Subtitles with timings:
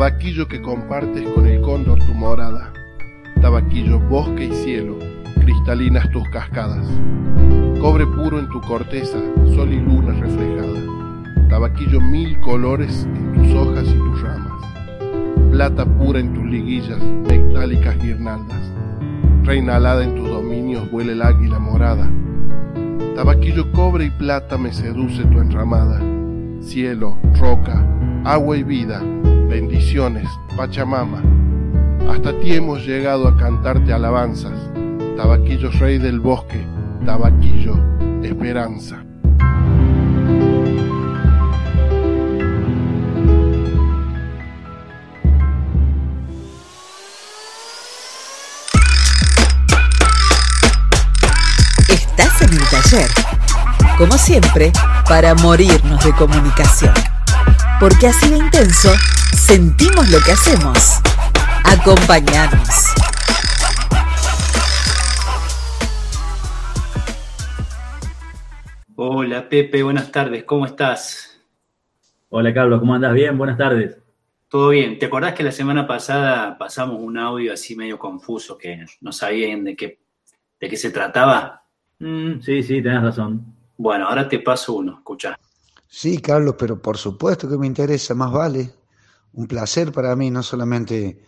[0.00, 2.72] tabaquillo que compartes con el cóndor tu morada,
[3.42, 4.98] tabaquillo bosque y cielo,
[5.38, 6.86] cristalinas tus cascadas,
[7.82, 9.18] cobre puro en tu corteza,
[9.54, 10.80] sol y luna reflejada,
[11.50, 14.64] tabaquillo mil colores en tus hojas y tus ramas,
[15.50, 18.72] plata pura en tus liguillas, metálicas guirnaldas,
[19.44, 22.10] reina alada en tus dominios vuela el águila morada,
[23.14, 26.00] tabaquillo cobre y plata me seduce tu enramada,
[26.62, 27.84] cielo, roca,
[28.24, 29.02] agua y vida,
[30.56, 31.22] Pachamama.
[32.10, 34.52] Hasta ti hemos llegado a cantarte alabanzas,
[35.16, 36.64] Tabaquillo Rey del Bosque,
[37.04, 37.74] Tabaquillo,
[38.22, 39.02] Esperanza.
[51.88, 53.10] Estás en el taller,
[53.98, 54.72] como siempre,
[55.08, 57.09] para morirnos de comunicación
[57.80, 58.90] porque así de intenso
[59.34, 61.00] sentimos lo que hacemos.
[61.64, 62.68] Acompañanos.
[68.96, 71.40] Hola Pepe, buenas tardes, ¿cómo estás?
[72.28, 73.14] Hola Carlos, ¿cómo andas?
[73.14, 73.96] Bien, buenas tardes.
[74.48, 74.98] Todo bien.
[74.98, 79.64] ¿Te acordás que la semana pasada pasamos un audio así medio confuso que no sabían
[79.64, 80.00] de qué,
[80.60, 81.62] de qué se trataba?
[81.98, 83.54] Mm, sí, sí, tenés razón.
[83.78, 85.38] Bueno, ahora te paso uno, escucha.
[85.92, 88.72] Sí, Carlos, pero por supuesto que me interesa, más vale.
[89.32, 91.24] Un placer para mí, no solamente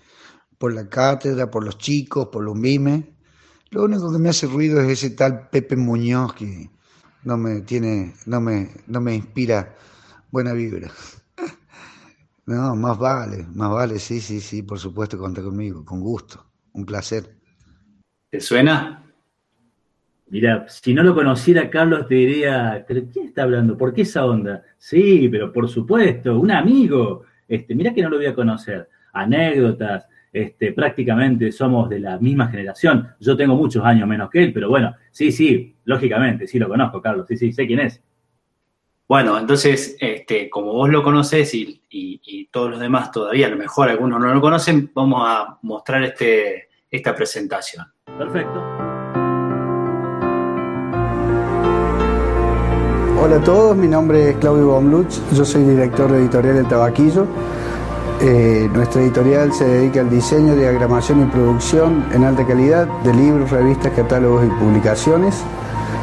[0.58, 3.16] por la cátedra, por los chicos, por los mime.
[3.70, 6.70] Lo único que me hace ruido es ese tal Pepe Muñoz que
[7.24, 9.76] no me tiene, no me, no me inspira
[10.30, 10.90] buena vibra.
[12.44, 16.84] No, más vale, más vale, sí, sí, sí, por supuesto, cuenta conmigo, con gusto, un
[16.84, 17.38] placer.
[18.30, 19.01] ¿Te suena?
[20.32, 23.76] Mira, si no lo conociera Carlos te diría, ¿pero quién está hablando?
[23.76, 24.62] ¿Por qué esa onda?
[24.78, 27.24] Sí, pero por supuesto, un amigo.
[27.46, 28.88] Este, mira que no lo voy a conocer.
[29.12, 33.08] Anécdotas, este, prácticamente somos de la misma generación.
[33.20, 37.02] Yo tengo muchos años menos que él, pero bueno, sí, sí, lógicamente, sí lo conozco,
[37.02, 38.02] Carlos, sí, sí, sé quién es.
[39.06, 43.56] Bueno, entonces, este, como vos lo conocés y, y, todos los demás todavía, a lo
[43.56, 47.84] mejor algunos no lo conocen, vamos a mostrar este, esta presentación.
[48.16, 48.91] Perfecto.
[53.24, 57.24] Hola a todos, mi nombre es Claudio Bomluch, yo soy director de editorial El Tabaquillo.
[58.20, 63.48] Eh, nuestra editorial se dedica al diseño, diagramación y producción en alta calidad de libros,
[63.52, 65.40] revistas, catálogos y publicaciones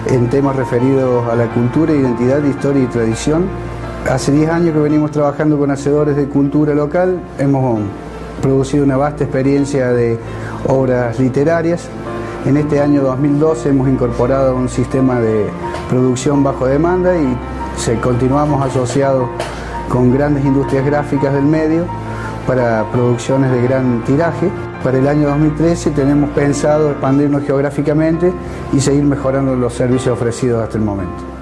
[0.07, 3.49] en temas referidos a la cultura, identidad, historia y tradición.
[4.09, 7.81] Hace 10 años que venimos trabajando con hacedores de cultura local, hemos
[8.41, 10.17] producido una vasta experiencia de
[10.69, 11.89] obras literarias
[12.45, 15.49] en este año 2012 hemos incorporado un sistema de
[15.89, 17.37] producción bajo demanda y
[17.77, 19.29] se, continuamos asociados
[19.89, 21.85] con grandes industrias gráficas del medio
[22.47, 24.49] para producciones de gran tiraje.
[24.83, 28.33] Para el año 2013 tenemos pensado expandirnos geográficamente
[28.71, 31.38] y seguir mejorando los servicios ofrecidos hasta el momento.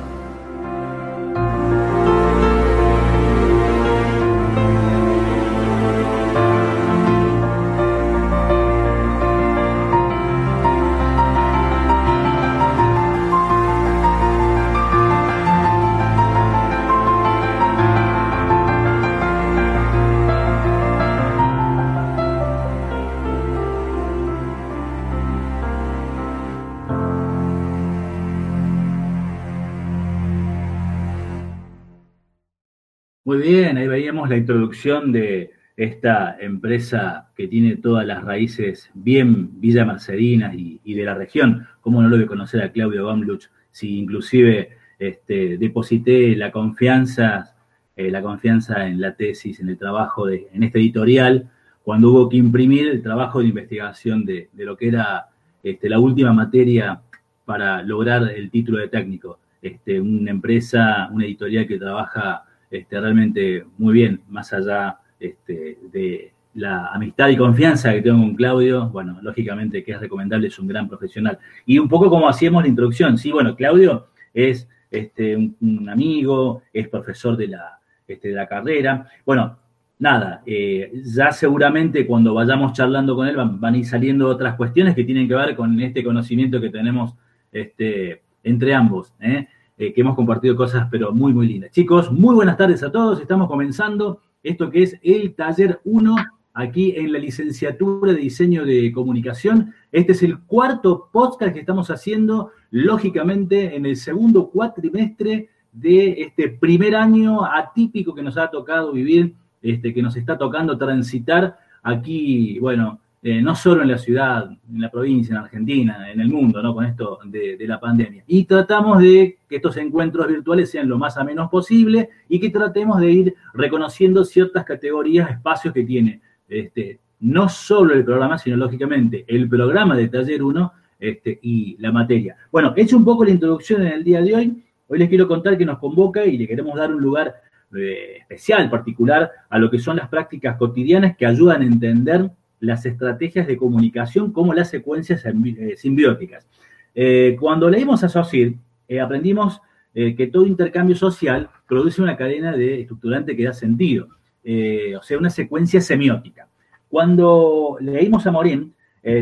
[34.30, 41.04] La introducción de esta empresa que tiene todas las raíces bien Villa Mercedinas y, de
[41.04, 41.68] la región.
[41.82, 47.56] ¿Cómo no lo voy conocer a Claudio Gomluch si inclusive este, deposité la confianza,
[47.96, 51.48] eh, la confianza en la tesis, en el trabajo, de, en este editorial,
[51.84, 55.28] cuando hubo que imprimir el trabajo de investigación de, lo que era
[55.62, 57.02] este, la última materia
[57.46, 59.40] para lograr el título de técnico.
[59.62, 66.34] Este, una empresa, una editorial que trabaja este, realmente muy bien, más allá este, de
[66.54, 70.68] la amistad y confianza que tengo con Claudio, bueno, lógicamente que es recomendable, es un
[70.68, 71.38] gran profesional.
[71.66, 76.88] Y un poco como hacíamos la introducción, sí, bueno, Claudio es este, un, amigo, es
[76.88, 79.08] profesor de la, este, de la carrera.
[79.26, 79.58] Bueno,
[80.00, 84.56] nada, eh, ya seguramente cuando vayamos charlando con él van, van, a ir saliendo otras
[84.56, 87.14] cuestiones que tienen que ver con este conocimiento que tenemos
[87.52, 89.14] este, entre ambos.
[89.20, 89.48] ¿eh?
[89.80, 91.70] Eh, que hemos compartido cosas, pero muy, muy lindas.
[91.70, 93.22] Chicos, muy buenas tardes a todos.
[93.22, 96.16] Estamos comenzando esto que es el taller 1
[96.56, 99.76] aquí en la licenciatura de diseño de comunicación.
[99.92, 106.50] Este es el cuarto podcast que estamos haciendo, lógicamente, en el segundo cuatrimestre de este
[106.50, 112.58] primer año atípico que nos ha tocado vivir este, que nos está tocando transitar aquí,
[112.58, 116.64] bueno, eh, no solo en la ciudad, en la provincia, en Argentina, en el mundo,
[116.64, 116.74] ¿no?
[116.74, 118.24] Con esto de, la pandemia.
[118.26, 122.50] Y tratamos de que estos encuentros virtuales sean lo más a menos posible y que
[122.52, 128.56] tratemos de ir reconociendo ciertas categorías, espacios que tiene este, no solo el programa, sino
[128.56, 132.38] lógicamente el programa de Taller 1 este, y la materia.
[132.50, 134.64] Bueno, he hecho un poco la introducción en el día de hoy.
[134.88, 137.36] Hoy les quiero contar que nos convoca y le queremos dar un lugar
[137.76, 142.86] eh, especial, particular, a lo que son las prácticas cotidianas que ayudan a entender las
[142.86, 146.48] estrategias de comunicación como las secuencias eh, simbióticas.
[146.96, 148.56] Eh, cuando leímos a Saussure,
[149.02, 149.62] aprendimos
[149.94, 154.10] que todo intercambio social produce una cadena de estructurante que da sentido,
[154.46, 156.48] o sea, una secuencia semiótica.
[156.88, 158.76] Cuando leímos a Morin,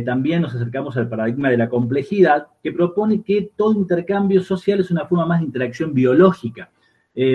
[0.05, 4.91] también nos acercamos al paradigma de la complejidad, que propone que todo intercambio social es
[4.91, 6.69] una forma más de interacción biológica.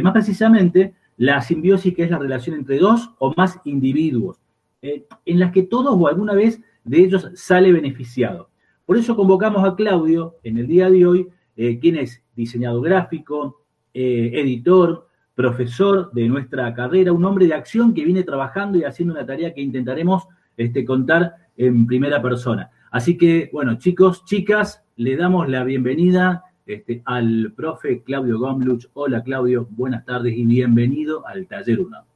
[0.03, 4.40] más precisamente, la simbiosis que es la relación entre dos o más individuos,
[4.83, 8.49] eh, en las que todos o alguna vez de ellos sale beneficiado.
[8.87, 13.61] Por eso convocamos a Claudio en el día de hoy, eh, quien es diseñador gráfico,
[13.93, 19.13] eh, editor, profesor de nuestra carrera, un hombre de acción que viene trabajando y haciendo
[19.13, 20.25] una tarea que intentaremos
[20.57, 22.71] este, contar en primera persona.
[22.91, 28.87] Así que, bueno, chicos, chicas, le damos la bienvenida este, al profe Claudio Gomluch.
[28.95, 32.10] Hola Claudio, buenas tardes y bienvenido al Taller 1.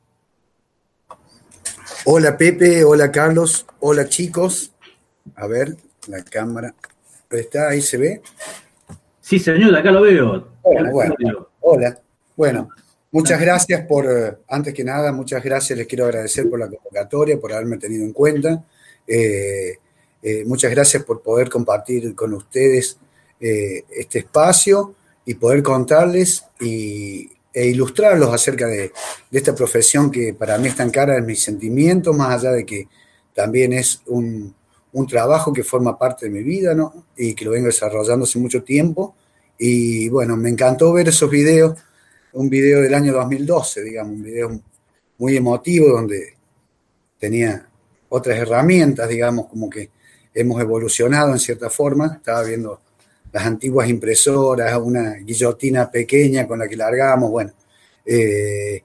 [2.06, 4.72] Hola Pepe, hola Carlos, hola chicos.
[5.36, 5.74] A ver,
[6.06, 6.74] la cámara.
[7.30, 7.80] ¿Está ahí?
[7.80, 8.20] ¿Se ve?
[9.22, 10.48] Sí, señor, acá lo veo.
[10.60, 11.14] Hola, bueno,
[11.60, 11.98] hola.
[12.36, 12.68] Bueno,
[13.10, 17.54] muchas gracias por, antes que nada, muchas gracias, les quiero agradecer por la convocatoria, por
[17.54, 18.62] haberme tenido en cuenta.
[19.06, 19.78] Eh,
[20.22, 22.98] eh, muchas gracias por poder compartir con ustedes
[23.40, 28.92] eh, este espacio y poder contarles y, e ilustrarlos acerca de,
[29.30, 32.88] esta profesión que para mí es tan cara en mis sentimientos, más allá de que
[33.32, 34.54] también es un,
[35.08, 37.06] trabajo que forma parte de mi vida, ¿no?
[37.16, 39.16] Y que lo vengo desarrollando hace mucho tiempo.
[39.58, 41.76] Y bueno, me encantó ver esos videos,
[42.32, 44.60] un video del año 2012, digamos, un video
[45.18, 46.34] muy emotivo donde
[47.18, 47.68] tenía
[48.08, 49.90] otras herramientas, digamos, como que
[50.32, 52.14] hemos evolucionado en cierta forma.
[52.16, 52.80] Estaba viendo
[53.34, 57.50] las antiguas impresoras, una guillotina pequeña con la que largamos, bueno.
[58.06, 58.81] Eh,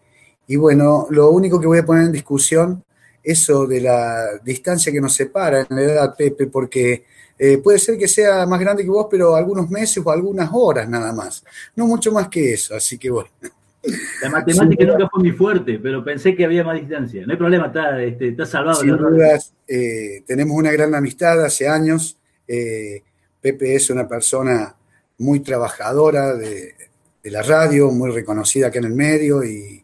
[0.47, 2.83] y bueno, lo único que voy a poner en discusión,
[3.23, 7.05] eso de la distancia que nos separa en la edad, Pepe, porque
[7.37, 10.89] eh, puede ser que sea más grande que vos, pero algunos meses o algunas horas
[10.89, 11.43] nada más.
[11.75, 13.29] No mucho más que eso, así que bueno.
[14.23, 17.23] La matemática nunca fue muy fuerte, pero pensé que había más distancia.
[17.23, 18.81] No hay problema, está, este, está salvado.
[18.81, 22.17] Sin dudas, eh, tenemos una gran amistad hace años.
[23.41, 24.75] Pepe es una persona
[25.19, 26.75] muy trabajadora de,
[27.23, 29.83] la radio, muy reconocida acá en el medio y,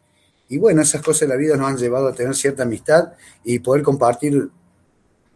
[0.58, 3.14] bueno, esas cosas de la vida nos han llevado a tener cierta amistad
[3.44, 4.50] y poder compartir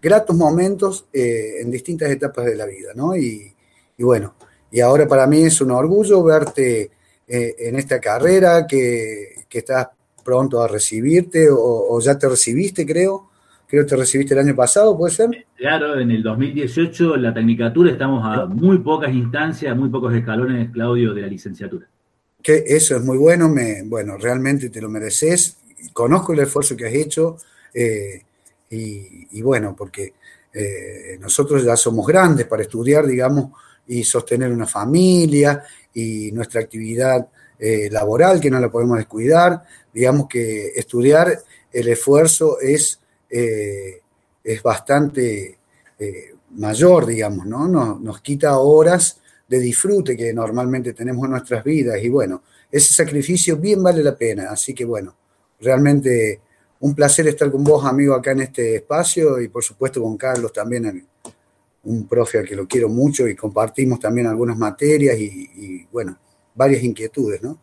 [0.02, 3.16] gratos momentos eh, en distintas etapas de la vida, ¿no?
[3.16, 3.54] Y,
[4.00, 4.36] bueno,
[4.72, 6.90] y ahora para mí es un orgullo verte
[7.28, 9.90] eh, en esta carrera que, estás
[10.24, 13.29] pronto a recibirte o ya te recibiste, creo
[13.70, 15.46] creo que te recibiste el año pasado, ¿puede ser?
[15.56, 21.14] Claro, en el 2018 la Tecnicatura estamos a muy pocas instancias, muy pocos escalones, Claudio,
[21.14, 21.88] de la licenciatura.
[22.42, 25.58] Que eso es muy bueno, me, bueno, realmente te lo mereces.
[25.94, 27.38] Conozco el esfuerzo que has hecho
[27.72, 28.24] eh,
[28.72, 30.14] y, bueno, porque
[30.52, 33.52] eh, nosotros ya somos grandes para estudiar, digamos,
[33.88, 35.62] y sostener una familia
[35.94, 37.28] y nuestra actividad
[37.60, 39.62] eh, laboral que no la podemos descuidar.
[39.94, 41.38] Digamos que estudiar,
[41.72, 42.99] el esfuerzo es
[43.30, 44.02] eh,
[44.44, 45.60] es bastante
[45.98, 47.68] eh, mayor, digamos, ¿no?
[47.68, 52.94] Nos, nos quita horas de disfrute que normalmente tenemos en nuestras vidas y bueno, ese
[52.94, 55.16] sacrificio bien vale la pena, así que bueno,
[55.60, 56.42] realmente
[56.82, 60.54] un placer estar con vos, amigo, acá en este espacio y por supuesto con Carlos
[60.54, 61.08] también,
[61.84, 66.18] un profe al que lo quiero mucho y compartimos también algunas materias y, y bueno,
[66.54, 67.58] varias inquietudes, ¿no?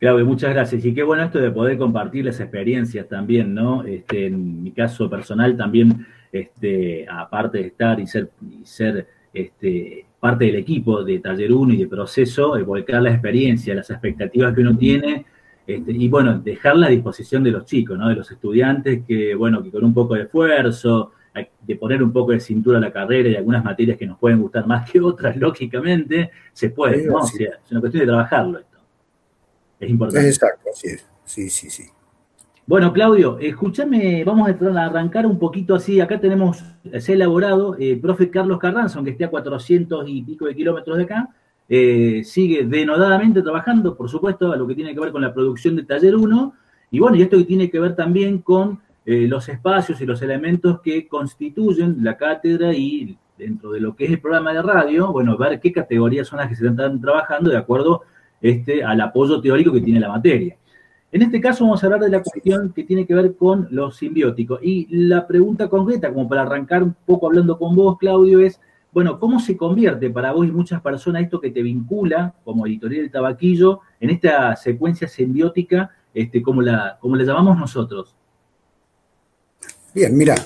[0.00, 0.82] Claudio, muchas gracias.
[0.82, 3.84] Y qué bueno esto de poder compartir las experiencias también, ¿no?
[3.84, 10.06] Este, en mi caso personal también, este, aparte de estar y ser, y ser este,
[10.18, 14.62] parte del equipo de Taller 1 y de proceso, volcar la experiencia, las expectativas que
[14.62, 15.26] uno tiene,
[15.66, 18.08] este, y bueno, dejarla a disposición de los chicos, ¿no?
[18.08, 21.12] De los estudiantes que, bueno, que con un poco de esfuerzo,
[21.60, 24.40] de poner un poco de cintura a la carrera y algunas materias que nos pueden
[24.40, 27.16] gustar más que otras, lógicamente, se puede, ¿no?
[27.16, 28.69] O sea, es una cuestión de trabajarlo.
[29.80, 30.28] Es importante.
[30.28, 31.06] exacto, así es.
[31.24, 31.84] Sí, sí, sí.
[32.66, 36.00] Bueno, Claudio, escúchame, vamos a arrancar un poquito así.
[36.00, 36.62] Acá tenemos,
[37.00, 40.54] se ha elaborado, el eh, profe Carlos Carranza, aunque esté a 400 y pico de
[40.54, 41.30] kilómetros de acá,
[41.68, 45.74] eh, sigue denodadamente trabajando, por supuesto, a lo que tiene que ver con la producción
[45.74, 46.54] de Taller 1.
[46.92, 50.20] Y bueno, y esto que tiene que ver también con eh, los espacios y los
[50.22, 55.10] elementos que constituyen la cátedra y dentro de lo que es el programa de radio,
[55.10, 58.02] bueno, ver qué categorías son las que se están trabajando de acuerdo
[58.40, 60.56] este, al apoyo teórico que tiene la materia.
[61.12, 63.96] En este caso vamos a hablar de la cuestión que tiene que ver con los
[63.96, 64.60] simbióticos.
[64.62, 68.60] Y la pregunta concreta, como para arrancar un poco hablando con vos, Claudio, es,
[68.92, 73.02] bueno, ¿cómo se convierte para vos y muchas personas esto que te vincula como editorial
[73.02, 78.14] del tabaquillo en esta secuencia simbiótica, este, como, la, como la llamamos nosotros?
[79.92, 80.36] Bien, mira,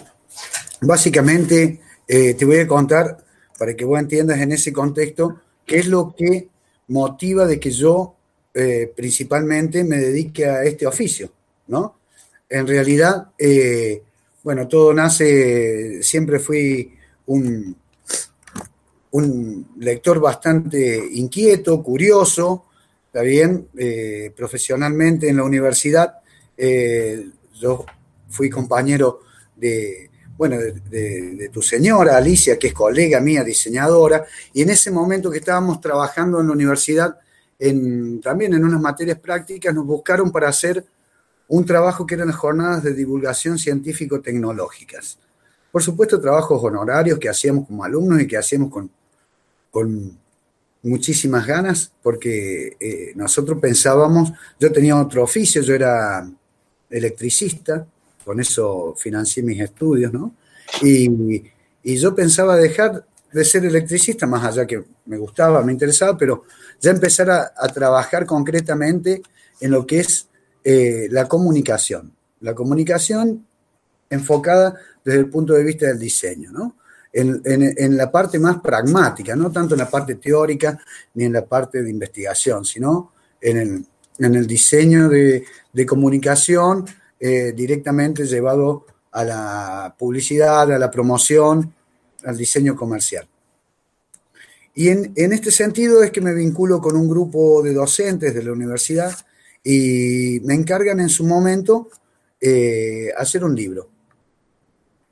[0.81, 3.19] básicamente eh, te voy a contar,
[3.59, 6.49] para que vos entiendas en ese contexto, qué es lo que
[6.88, 8.14] motiva de que yo
[8.53, 11.31] eh, principalmente me dedique a este oficio,
[11.69, 11.99] ¿no?
[12.49, 14.03] En realidad, eh,
[14.43, 16.93] bueno, todo nace, siempre fui
[17.26, 17.76] un,
[19.12, 22.67] un lector bastante inquieto, curioso,
[23.07, 23.69] ¿está bien?
[24.37, 26.17] profesionalmente en la universidad,
[27.55, 27.87] yo
[28.29, 29.21] fui compañero
[29.57, 35.31] de, bueno, de, tu señora Alicia, que es colega mía, diseñadora, y en ese momento
[35.31, 37.19] que estábamos trabajando en la universidad,
[37.59, 40.85] en, también en unas materias prácticas, nos buscaron para hacer
[41.47, 45.19] un trabajo que eran las jornadas de divulgación científico-tecnológicas.
[45.71, 48.73] Por supuesto, trabajos honorarios que hacíamos como alumnos y que hacíamos
[49.71, 50.19] con,
[50.83, 56.31] muchísimas ganas, porque eh, nosotros pensábamos, yo tenía otro oficio, yo era
[56.91, 57.87] electricista,
[58.25, 60.35] con eso financié mis estudios, ¿no?
[60.83, 61.43] Y,
[61.83, 66.45] yo pensaba dejar de ser electricista, más allá que me gustaba, me interesaba, pero
[66.81, 69.21] ya empezar a, trabajar concretamente
[69.61, 70.28] en lo que es
[70.64, 72.11] eh, la comunicación.
[72.40, 73.47] La comunicación
[74.09, 76.76] enfocada desde el punto de vista del diseño, ¿no?
[77.12, 80.76] En, la parte más pragmática, no tanto en la parte teórica
[81.14, 83.87] ni en la parte de investigación, sino en
[84.19, 86.87] el, diseño de, de comunicación
[87.26, 91.73] eh, directamente llevado a la publicidad, a la promoción,
[92.23, 93.26] al diseño comercial.
[94.75, 98.52] Y en, este sentido es que me vinculo con un grupo de docentes de la
[98.52, 99.16] universidad
[99.62, 101.88] y me encargan en su momento
[102.38, 103.88] eh, hacer un libro.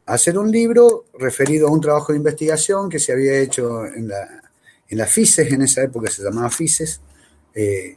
[0.05, 4.43] Hacer un libro referido a un trabajo de investigación que se había hecho en la,
[4.87, 7.01] en FICES, en esa época se llamaba FICES,
[7.55, 7.97] eh,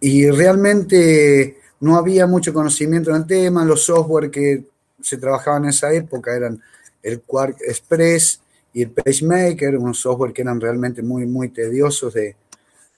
[0.00, 4.64] y realmente no había mucho conocimiento en el tema, los software que
[5.00, 6.62] se trabajaban en esa época eran
[7.02, 8.40] el Quark Express
[8.72, 12.36] y el PageMaker, unos software que eran realmente muy, muy tediosos de,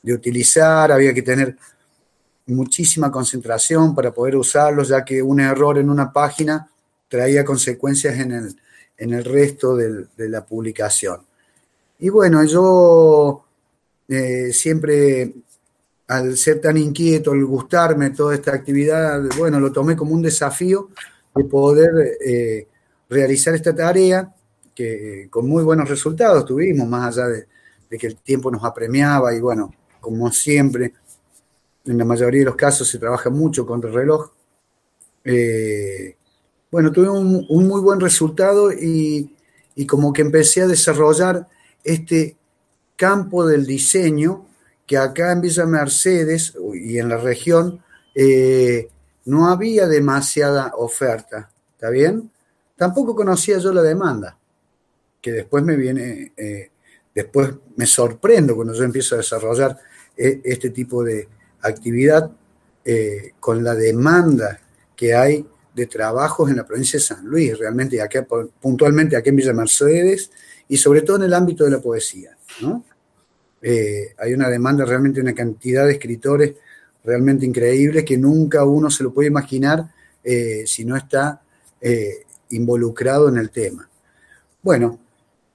[0.07, 1.57] utilizar, había que tener
[2.45, 6.71] muchísima concentración para poder usarlos, ya que un error en una página
[7.09, 8.61] traía consecuencias en el,
[8.99, 11.23] en el resto de la publicación.
[11.99, 13.47] Y bueno, yo
[14.09, 15.33] eh, siempre
[16.09, 20.91] al ser tan inquieto, al gustarme toda esta actividad, bueno, lo tomé como un desafío
[21.35, 22.69] de poder eh,
[23.09, 24.35] realizar esta tarea
[24.75, 27.47] que con muy buenos resultados tuvimos, más allá de,
[27.97, 30.95] que el tiempo nos apremiaba y bueno, como siempre,
[31.85, 34.31] en la mayoría de los casos se trabaja mucho contra el reloj.
[35.23, 36.17] Eh,
[36.73, 39.31] bueno, tuve un, muy buen resultado y
[39.87, 41.47] como que empecé a desarrollar
[41.85, 42.37] este
[42.97, 44.45] campo del diseño
[44.87, 47.83] que acá en Villa Mercedes y en la región
[48.15, 48.89] eh,
[49.25, 52.31] no había demasiada oferta, ¿está bien?
[52.77, 54.39] Tampoco conocía yo la demanda,
[55.21, 56.71] que después me viene, eh,
[57.15, 59.79] después me sorprendo cuando yo empiezo a desarrollar
[60.17, 61.29] eh, este tipo de
[61.63, 62.31] actividad
[63.41, 64.61] con la demanda
[64.95, 68.27] que hay de trabajos en la provincia de San Luis, realmente acá,
[68.61, 70.31] puntualmente aquí en Villa Mercedes
[70.69, 72.85] y sobre todo en el ámbito de la poesía, ¿no?
[73.67, 76.55] Eh, hay una demanda realmente, una cantidad de escritores
[77.03, 79.91] realmente increíbles que nunca uno se lo puede imaginar
[80.23, 81.41] eh, si no está
[81.81, 83.89] eh, involucrado en el tema.
[84.61, 84.99] Bueno,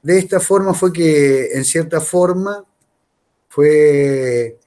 [0.01, 2.65] de esta forma fue que en cierta forma
[3.47, 4.57] fue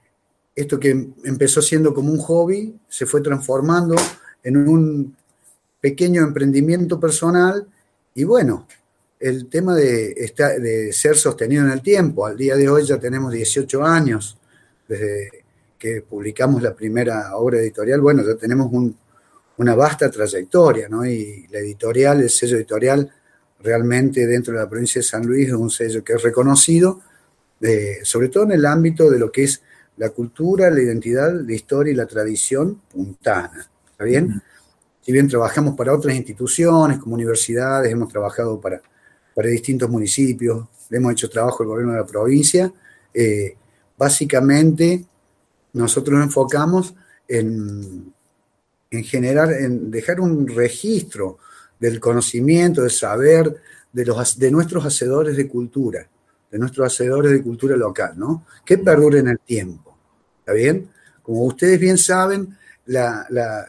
[0.54, 0.90] esto que
[1.24, 3.96] empezó siendo como un hobby, se fue transformando
[4.44, 5.16] en un
[5.80, 7.66] pequeño emprendimiento personal
[8.14, 8.68] y bueno,
[9.22, 10.14] el tema de,
[10.58, 12.26] de ser sostenido en el tiempo.
[12.26, 14.36] Al día de hoy ya tenemos 18 años
[14.88, 15.44] desde
[15.78, 18.00] que publicamos la primera obra editorial.
[18.00, 18.68] Bueno, ya tenemos
[19.56, 21.06] una vasta trayectoria, ¿no?
[21.06, 23.08] Y la editorial, el sello editorial,
[23.60, 27.00] realmente dentro de la provincia de San Luis es un sello que es reconocido,
[27.60, 29.62] eh, sobre todo en el ámbito de lo que es
[29.98, 33.70] la cultura, la identidad, la historia y la tradición puntana.
[33.88, 34.42] ¿Está bien?
[35.00, 38.82] Si bien trabajamos para otras instituciones como universidades, hemos trabajado para
[39.34, 42.72] para distintos municipios, le hemos hecho trabajo al gobierno de la provincia.
[43.14, 43.56] Eh,
[43.96, 45.04] básicamente,
[45.72, 46.94] nosotros nos enfocamos
[47.26, 48.12] en,
[48.90, 51.38] en generar, en dejar un registro
[51.80, 53.56] del conocimiento, del saber
[53.92, 56.06] de, los, de nuestros hacedores de cultura,
[56.50, 58.46] de nuestros hacedores de cultura local, ¿no?
[58.64, 59.96] Que perdure en el tiempo,
[60.40, 60.90] ¿está bien?
[61.22, 63.66] Como ustedes bien saben, la,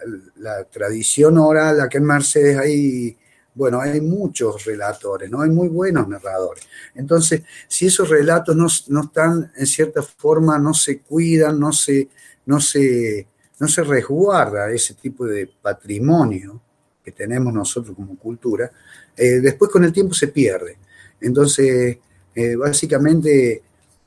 [0.72, 3.17] tradición oral, acá en Mercedes hay,
[3.55, 5.41] bueno, hay muchos relatores, ¿no?
[5.41, 6.67] Hay muy buenos narradores.
[6.95, 12.10] Entonces, si esos relatos no, no están, en cierta forma, no se cuidan, no se,
[12.45, 13.27] no se,
[13.60, 16.62] no se resguarda ese tipo de patrimonio
[17.03, 18.72] que tenemos nosotros como cultura,
[19.15, 20.77] eh, después con el tiempo se pierde.
[21.19, 21.98] Entonces,
[22.33, 23.62] eh, básicamente,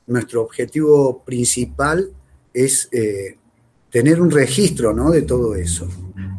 [0.07, 2.09] nuestro objetivo principal
[2.53, 3.37] es eh,
[3.89, 5.11] tener un registro ¿no?
[5.11, 5.87] de todo eso.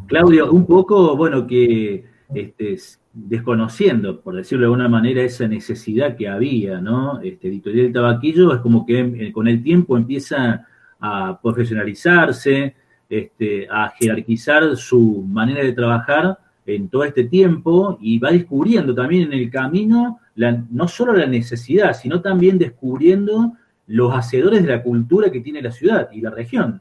[0.09, 2.77] Claudio, un poco, bueno, que este,
[3.13, 7.21] desconociendo, por decirlo de alguna manera, esa necesidad que había, ¿no?
[7.21, 10.67] Este, Editorial Tabaquillo es como que eh, con el tiempo empieza
[11.01, 12.75] a profesionalizarse,
[13.09, 19.33] este, a jerarquizar su manera de trabajar en todo este tiempo y va descubriendo también
[19.33, 20.21] en el camino
[20.71, 23.55] no solo la necesidad, sino también descubriendo
[23.87, 26.81] los hacedores de la cultura que tiene la ciudad y la región.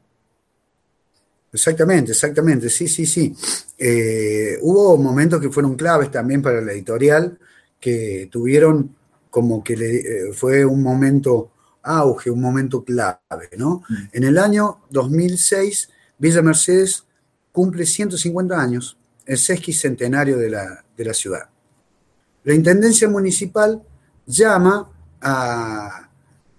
[1.52, 3.34] Exactamente, exactamente, sí, sí, sí.
[3.78, 7.38] Eh, hubo momentos que fueron claves también para la editorial,
[7.80, 8.96] que tuvieron
[9.30, 11.52] como que le, eh, fue un momento
[11.84, 13.84] auge, un momento clave, ¿no?
[13.88, 13.96] Mm.
[14.12, 17.06] En el año 2006, Villa Mercedes
[17.52, 21.50] cumple 150 años, el sesquicentenario de la, de la ciudad.
[22.44, 23.82] La Intendencia Municipal
[24.26, 24.90] llama
[25.22, 26.10] a,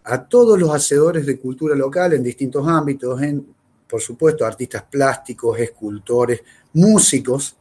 [0.04, 3.47] a todos los hacedores de cultura local en distintos ámbitos, en
[3.88, 6.42] por supuesto, artistas plásticos, escultores,
[6.74, 7.57] músicos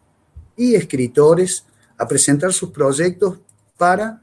[0.55, 1.65] y escritores
[1.97, 3.39] a presentar sus proyectos
[3.77, 4.21] para,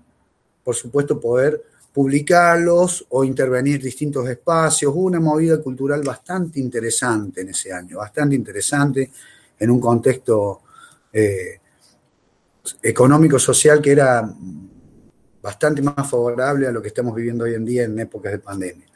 [0.62, 1.62] por supuesto, poder
[1.92, 4.92] publicarlos o intervenir en distintos espacios.
[4.92, 9.10] Hubo una movida cultural bastante interesante en ese año, bastante interesante
[9.58, 10.62] en un contexto
[11.12, 11.60] eh,
[12.82, 14.28] económico-social que era
[15.40, 18.86] bastante más favorable a lo que estamos viviendo hoy en día en épocas de pandemia.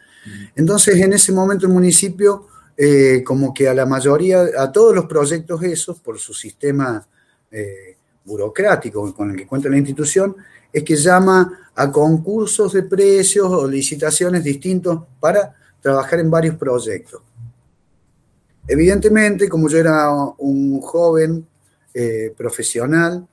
[0.57, 2.49] Entonces, en ese momento el municipio
[2.81, 7.05] eh, como que a la mayoría, a todos los proyectos esos, por su sistema
[7.51, 10.37] eh, burocrático con el que cuenta la institución,
[10.73, 17.21] es que llama a concursos de precios o licitaciones distintos para trabajar en varios proyectos.
[18.69, 21.49] Evidentemente, como yo era un joven
[21.93, 23.27] eh, profesional,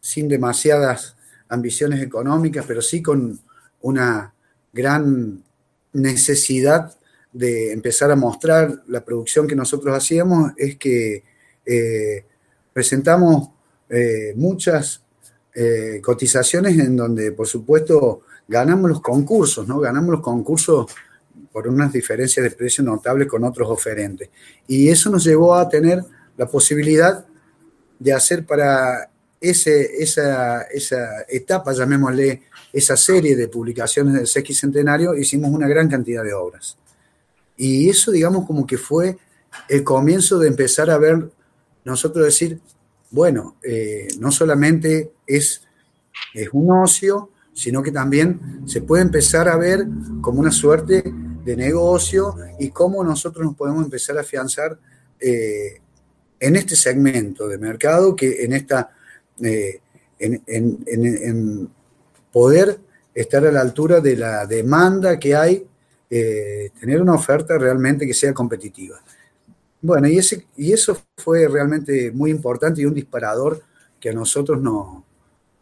[0.00, 1.16] sin demasiadas
[1.48, 3.40] ambiciones económicas, pero sí con
[3.80, 4.34] una
[4.70, 5.42] gran
[5.94, 6.94] necesidad
[7.34, 11.24] de empezar a mostrar la producción que nosotros hacíamos es que
[11.66, 12.24] eh,
[12.72, 13.50] presentamos
[13.88, 15.02] eh, muchas
[15.52, 19.80] eh, cotizaciones en donde, por supuesto, ganamos los concursos, ¿no?
[19.80, 20.86] Ganamos los concursos
[21.50, 24.30] por unas diferencias de precio notables con otros oferentes.
[24.68, 26.04] Y eso nos llevó a tener
[26.36, 27.26] la posibilidad
[27.98, 32.42] de hacer para ese, esa, esa etapa, llamémosle,
[32.72, 36.78] esa serie de publicaciones del sesquicentenario, hicimos una gran cantidad de obras.
[37.56, 39.16] Y eso, digamos, como que fue
[39.68, 41.30] el comienzo de empezar a ver,
[41.84, 42.60] nosotros decir,
[43.10, 45.62] bueno, eh, no solamente es,
[46.34, 49.86] es un ocio, sino que también se puede empezar a ver
[50.20, 51.04] como una suerte
[51.44, 54.78] de negocio y cómo nosotros nos podemos empezar a afianzar
[55.20, 55.80] eh,
[56.40, 58.90] en este segmento de mercado, que en esta,
[59.40, 59.80] eh,
[60.18, 61.70] en,
[62.32, 62.80] poder
[63.14, 65.64] estar a la altura de la demanda que hay
[66.16, 69.02] eh, tener una oferta realmente que sea competitiva.
[69.82, 73.60] Bueno, y, ese, y eso fue realmente muy importante y un disparador
[73.98, 75.04] que a nosotros no,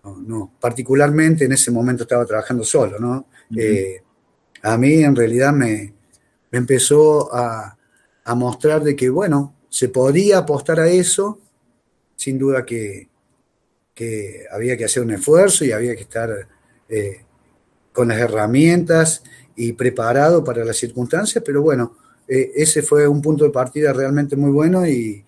[0.05, 3.29] no, particularmente en ese momento estaba trabajando solo, ¿no?
[3.57, 4.03] Eh,
[4.61, 5.95] a mí en realidad me,
[6.51, 7.79] empezó a,
[8.37, 11.41] mostrar de que, bueno, se podía apostar a eso,
[12.15, 13.09] sin duda que,
[14.51, 16.47] había que hacer un esfuerzo y había que estar
[16.91, 17.25] eh,
[17.93, 19.23] con las herramientas
[19.57, 21.97] y preparado para las circunstancias, pero bueno,
[22.29, 25.25] eh, ese fue un punto de partida realmente muy bueno y,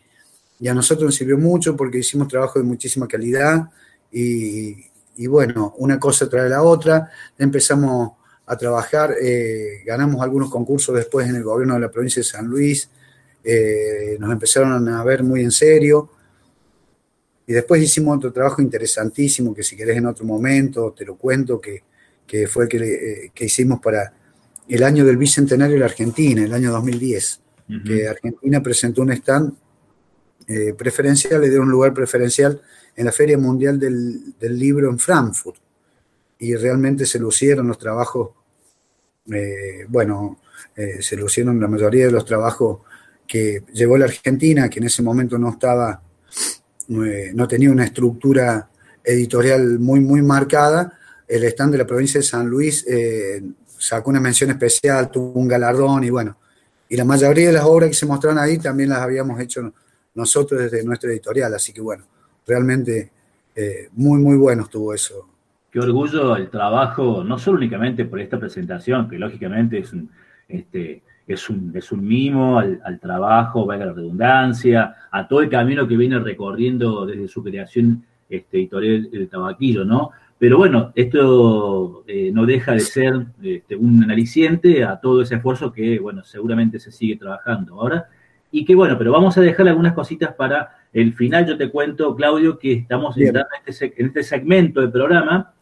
[0.66, 3.68] a nosotros nos sirvió mucho porque hicimos trabajo de muchísima calidad
[4.10, 4.86] y,
[5.26, 8.12] bueno, una cosa trae la otra, empezamos
[8.46, 12.46] a trabajar, eh, ganamos algunos concursos después en el gobierno de la provincia de San
[12.46, 12.88] Luis,
[13.44, 16.08] eh, nos empezaron a ver muy en serio.
[17.46, 21.60] Y después hicimos otro trabajo interesantísimo que si querés en otro momento te lo cuento,
[21.60, 21.82] que,
[22.26, 24.12] que fue que, que, hicimos para
[24.68, 27.40] el año del Bicentenario de la Argentina, el año 2010,
[27.84, 29.52] que Argentina presentó un stand
[30.46, 32.60] eh, preferencial, le dio un lugar preferencial
[32.96, 35.56] en la Feria Mundial del, Libro en Frankfurt.
[36.38, 38.30] Y realmente se lucieron los trabajos,
[39.32, 40.40] eh, bueno,
[40.76, 42.80] eh, se lucieron la mayoría de los trabajos
[43.26, 46.02] que llevó la Argentina, que en ese momento no estaba,
[46.88, 48.68] eh, no tenía una estructura
[49.02, 53.42] editorial muy, muy marcada, el stand de la provincia de San Luis eh,
[53.78, 56.36] sacó una mención especial, tuvo un galardón y bueno,
[56.88, 59.72] y la mayoría de las obras que se mostraron ahí también las habíamos hecho
[60.14, 62.04] nosotros desde nuestra editorial, así que bueno,
[62.46, 63.10] realmente
[63.54, 65.28] eh, muy, muy bueno estuvo eso.
[65.70, 70.08] Qué orgullo el trabajo, no solo únicamente por esta presentación, que lógicamente es un,
[70.48, 75.88] este, es un, es un mimo al, trabajo, valga la redundancia, a todo el camino
[75.88, 80.10] que viene recorriendo desde su creación este, editorial del tabaquillo, ¿no?
[80.38, 85.72] Pero bueno, esto eh, no deja de ser este, un aliciente a todo ese esfuerzo
[85.72, 88.08] que, bueno, seguramente se sigue trabajando ahora.
[88.50, 91.46] Y que bueno, pero vamos a dejar algunas cositas para el final.
[91.46, 95.54] Yo te cuento, Claudio, que estamos entrando en este, en este segmento del programa,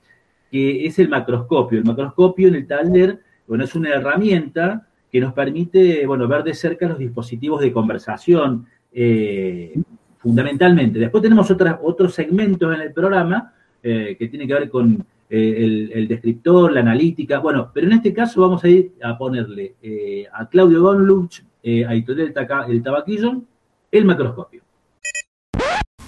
[0.51, 1.79] que es el macroscopio.
[1.79, 6.55] El macroscopio en el taller, bueno, es una herramienta que nos permite, bueno, ver de
[6.55, 9.75] cerca los dispositivos de conversación, eh,
[10.19, 10.99] fundamentalmente.
[10.99, 13.53] Después tenemos otros segmentos en el programa
[13.83, 17.41] eh, que tiene que ver con eh, el, descriptor, la analítica.
[17.41, 21.95] Bueno, pero en este caso vamos a ir a ponerle eh, a Claudio Gonluch, a
[21.95, 22.33] Editorial
[22.69, 23.43] El Tabaquillo,
[23.91, 24.63] el macroscopio.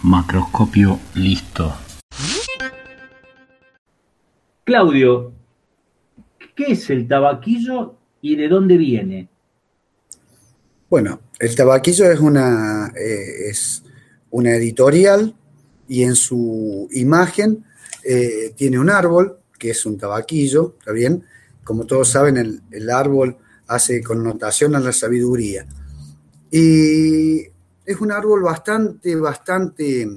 [0.03, 1.73] Macroscopio listo.
[4.63, 5.33] Claudio,
[6.55, 9.29] ¿qué es el tabaquillo y de dónde viene?
[10.89, 13.85] Bueno, el tabaquillo es una, es
[14.31, 15.35] una editorial
[15.89, 17.65] y en su imagen
[18.03, 21.25] eh, tiene un árbol, que es un tabaquillo, ¿está bien?
[21.63, 22.37] Como todos saben,
[22.71, 25.67] el, árbol hace connotación a la sabiduría.
[26.51, 27.41] Y
[27.85, 30.09] es un árbol bastante, bastante...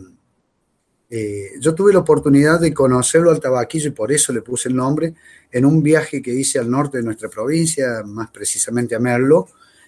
[1.10, 4.76] Eh, yo tuve la oportunidad de conocerlo al tabaquillo y por eso le puse el
[4.76, 5.14] nombre
[5.50, 9.48] en un viaje que hice al norte de nuestra provincia, más precisamente a Merlo,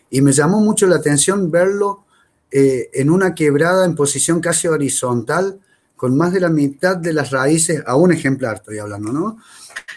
[0.10, 2.06] y me llamó mucho la atención verlo
[2.52, 5.60] eh, en una quebrada en posición casi horizontal,
[6.00, 9.38] con más de la mitad de las raíces, a un ejemplar estoy hablando, ¿no?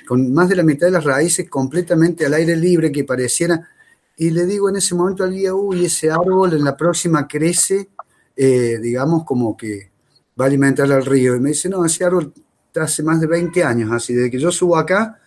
[0.04, 3.68] Con más de la mitad de las raíces completamente al aire libre que pareciera.
[4.16, 7.90] Y le digo en ese momento al guía, uy, ese árbol en la próxima crece,
[8.34, 9.92] eh, digamos, como que
[10.38, 11.36] va a alimentar al río.
[11.36, 12.34] Y me dice, no, ese árbol
[12.74, 15.20] hace más de 20 años, así, desde que yo subo acá,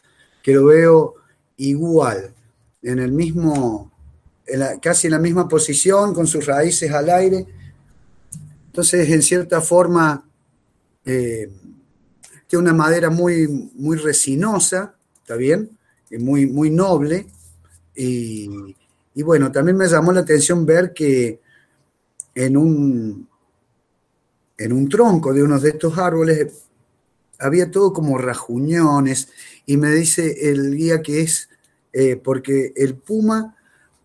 [0.44, 1.16] que lo veo
[1.56, 2.34] igual,
[2.82, 3.94] en el mismo,
[4.82, 7.48] casi en la misma posición, con sus raíces al aire.
[8.66, 10.25] Entonces, en cierta forma,
[11.06, 11.50] eh,
[12.48, 15.70] tiene una madera muy, muy resinosa, ¿está bien?
[16.20, 17.28] muy, muy noble.
[17.96, 18.74] Y,
[19.24, 21.40] bueno, también me llamó la atención ver que
[22.34, 23.28] en un,
[24.58, 26.54] en un tronco de uno de estos árboles
[27.40, 29.30] había todo como rajuñones
[29.66, 31.50] y me dice el guía que es
[31.92, 33.56] eh, porque el puma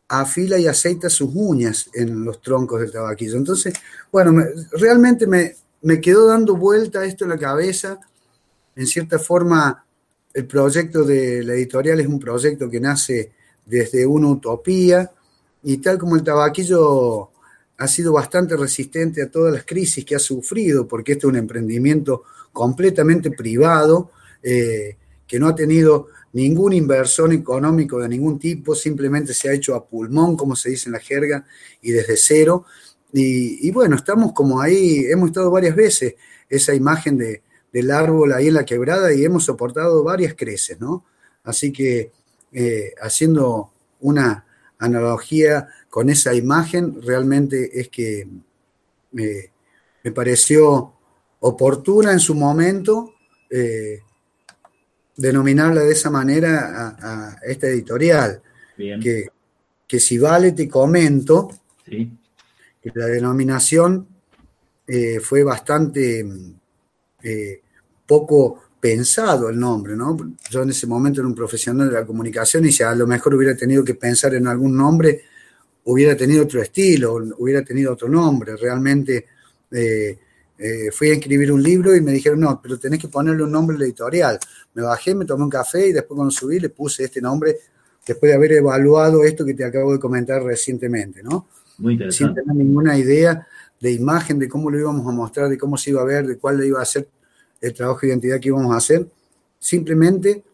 [0.09, 3.37] afila y aceita sus uñas en los troncos del tabaquillo.
[3.37, 3.75] Entonces,
[4.11, 7.99] bueno, realmente me, me quedó dando vuelta esto en la cabeza.
[8.77, 9.85] En cierta forma,
[10.33, 13.33] el proyecto de la editorial es un proyecto que nace
[13.67, 15.11] desde una utopía
[15.63, 17.31] y tal como el tabaquillo
[17.79, 21.37] ha sido bastante resistente a todas las crisis que ha sufrido, porque este es un
[21.37, 24.11] emprendimiento completamente privado,
[24.43, 29.75] eh, que no ha tenido ningún inversor económico de ningún tipo, simplemente se ha hecho
[29.75, 31.47] a pulmón, como se dice en la jerga,
[31.81, 32.67] y desde cero.
[33.13, 36.15] Y, bueno, estamos como ahí, hemos estado varias veces
[36.49, 37.43] esa imagen de,
[37.73, 41.05] del árbol ahí en la quebrada y hemos soportado varias creces, ¿no?
[41.43, 42.13] Así que
[42.53, 44.45] eh, haciendo una
[44.79, 48.29] analogía con esa imagen, realmente es que
[49.17, 49.51] eh,
[50.05, 50.93] me pareció
[51.41, 53.15] oportuna en su momento
[53.51, 54.01] eh,
[55.17, 58.43] denominarla de esa manera a, esta editorial.
[58.77, 59.29] Que,
[59.87, 61.51] que si vale te comento
[61.85, 62.11] sí
[62.83, 64.07] la denominación
[64.87, 66.25] eh, fue bastante
[67.23, 67.63] eh,
[68.07, 70.17] poco pensado el nombre, ¿no?
[70.51, 73.35] Yo en ese momento era un profesional de la comunicación y si a lo mejor
[73.35, 75.23] hubiera tenido que pensar en algún nombre,
[75.85, 78.57] hubiera tenido otro estilo, hubiera tenido otro nombre.
[78.57, 79.27] Realmente
[79.71, 80.19] eh,
[80.93, 83.77] fui a escribir un libro y me dijeron, no, pero tenés que ponerle un nombre
[83.77, 84.39] editorial.
[84.75, 87.59] Me bajé, me tomé un café y después cuando subí le puse este nombre
[88.07, 91.49] después de haber evaluado esto que te acabo de comentar recientemente, ¿no?
[91.81, 92.41] Muy interesante.
[92.41, 93.47] Sin tener ninguna idea
[93.81, 96.39] de imagen, de cómo lo íbamos a mostrar, de cómo se iba a ver, de
[96.39, 97.09] cuál iba a ser
[97.61, 99.07] el trabajo de identidad que íbamos a hacer.
[99.59, 100.45] Simplemente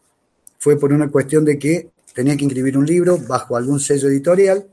[0.59, 4.65] fue por una cuestión de que tenía que inscribir un libro bajo algún sello editorial,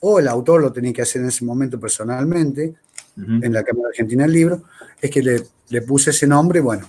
[0.00, 2.74] o el autor lo tenía que hacer en ese momento personalmente,
[3.16, 4.62] en la Cámara Argentina del Libro,
[5.00, 5.40] es que le,
[5.70, 6.86] le puse ese nombre, bueno.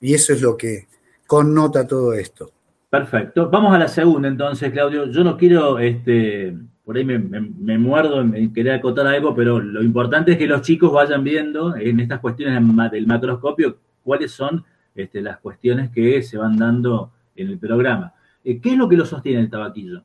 [0.00, 0.86] Y eso es lo que
[1.26, 2.52] connota todo esto.
[2.88, 3.50] Perfecto.
[3.50, 5.10] Vamos a la segunda entonces, Claudio.
[5.10, 10.32] Yo no quiero este, por ahí me, muerdo en querer acotar algo, pero lo importante
[10.32, 15.38] es que los chicos vayan viendo en estas cuestiones del macroscopio cuáles son este, las
[15.38, 18.14] cuestiones que se van dando en el programa.
[18.44, 20.04] Eh, ¿Qué es lo que lo sostiene el tabaquillo?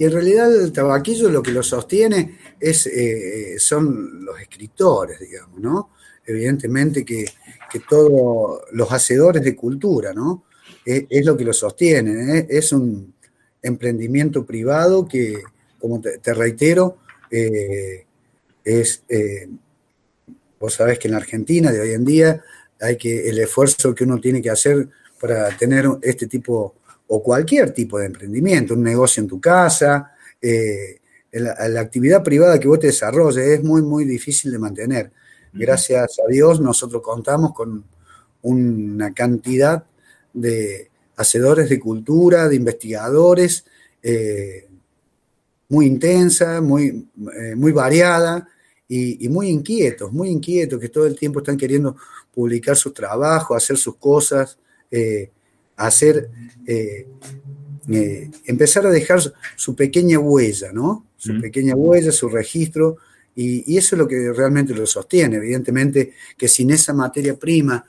[0.00, 5.60] Y en realidad el tabaquillo lo que lo sostiene es, eh, son los escritores, digamos,
[5.60, 5.90] ¿no?
[6.26, 7.26] Evidentemente que,
[7.88, 10.42] todos los hacedores de cultura, ¿no?
[10.84, 12.46] Es, lo que lo sostiene, ¿eh?
[12.50, 13.11] es un
[13.62, 15.42] emprendimiento privado que,
[15.78, 16.98] como te, reitero,
[17.30, 19.02] es,
[20.60, 22.42] vos sabés que en la Argentina de hoy en día
[22.80, 24.88] hay que, el esfuerzo que uno tiene que hacer
[25.20, 26.74] para tener este tipo
[27.06, 30.98] o cualquier tipo de emprendimiento, un negocio en tu casa, eh,
[31.32, 35.12] la, actividad privada que vos te desarrolles es muy, muy difícil de mantener.
[35.52, 37.84] Gracias a Dios nosotros contamos con
[38.42, 39.84] una cantidad
[40.32, 43.64] de hacedores de cultura, de investigadores,
[44.02, 44.68] eh,
[45.68, 48.48] muy intensa, muy, eh, muy variada
[48.88, 51.96] y, y, muy inquietos, muy inquietos, que todo el tiempo están queriendo
[52.34, 54.58] publicar sus trabajos, hacer sus cosas,
[54.90, 55.30] eh,
[55.76, 56.28] hacer,
[58.44, 59.20] empezar a dejar
[59.56, 61.06] su pequeña huella, ¿no?
[61.16, 62.98] Su pequeña huella, su registro,
[63.34, 65.36] y, eso es lo que realmente lo sostiene.
[65.36, 67.84] Evidentemente que sin esa materia prima,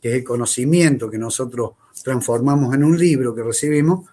[0.00, 4.08] que es el conocimiento que nosotros transformamos en un libro que recibimos,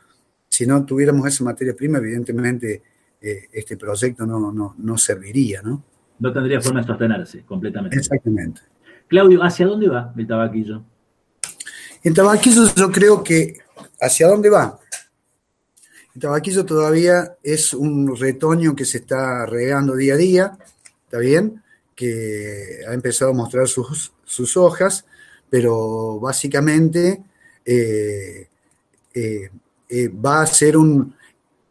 [0.48, 2.82] si no tuviéramos esa materia prima, evidentemente
[3.20, 5.84] este proyecto no, no, no serviría, ¿no?
[6.20, 7.98] No tendría forma de sostenerse completamente.
[7.98, 8.62] Exactamente.
[9.08, 10.84] Claudio, ¿hacia dónde va el tabaquillo?
[12.04, 13.58] En Tabaquillo yo creo que,
[14.00, 14.80] ¿hacia dónde va?
[16.16, 20.58] El tabaquillo todavía es un retoño que se está regando día a día,
[21.06, 21.64] ¿está bien?
[21.96, 25.06] Que ha empezado a mostrar sus, hojas,
[25.50, 27.24] pero básicamente
[27.70, 28.48] eh,
[29.14, 29.50] eh,
[29.90, 31.14] eh, va a ser un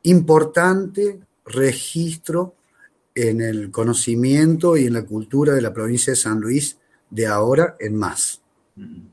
[0.03, 2.55] importante registro
[3.15, 6.77] en el conocimiento y en la cultura de la provincia de San Luis
[7.09, 8.43] de ahora en más.
[8.75, 9.07] Mm.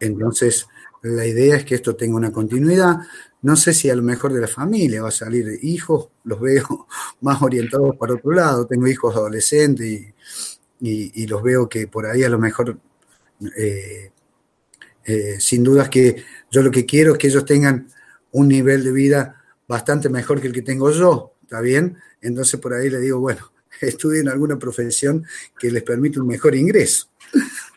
[0.00, 0.66] Entonces,
[1.02, 2.96] la idea es que esto tenga una continuidad.
[3.42, 6.86] No sé si a lo mejor de la familia va a salir hijos, los veo
[7.20, 8.66] más orientados para otro lado.
[8.66, 10.14] Tengo hijos adolescentes
[10.80, 12.78] y, los veo que por ahí a lo mejor,
[13.56, 14.11] eh,
[15.04, 17.88] eh, sin dudas que yo lo que quiero es que ellos tengan
[18.32, 21.96] un nivel de vida bastante mejor que el que tengo yo, ¿está bien?
[22.20, 25.24] Entonces por ahí le digo, bueno, estudien alguna profesión
[25.58, 27.08] que les permita un mejor ingreso.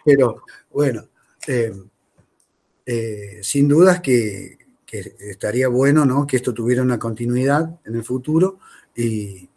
[0.03, 1.07] Pero bueno,
[1.47, 1.73] eh,
[2.85, 4.57] eh, sin dudas que,
[4.95, 6.25] estaría bueno ¿no?
[6.25, 8.59] que esto tuviera una continuidad en el futuro
[8.95, 9.49] y,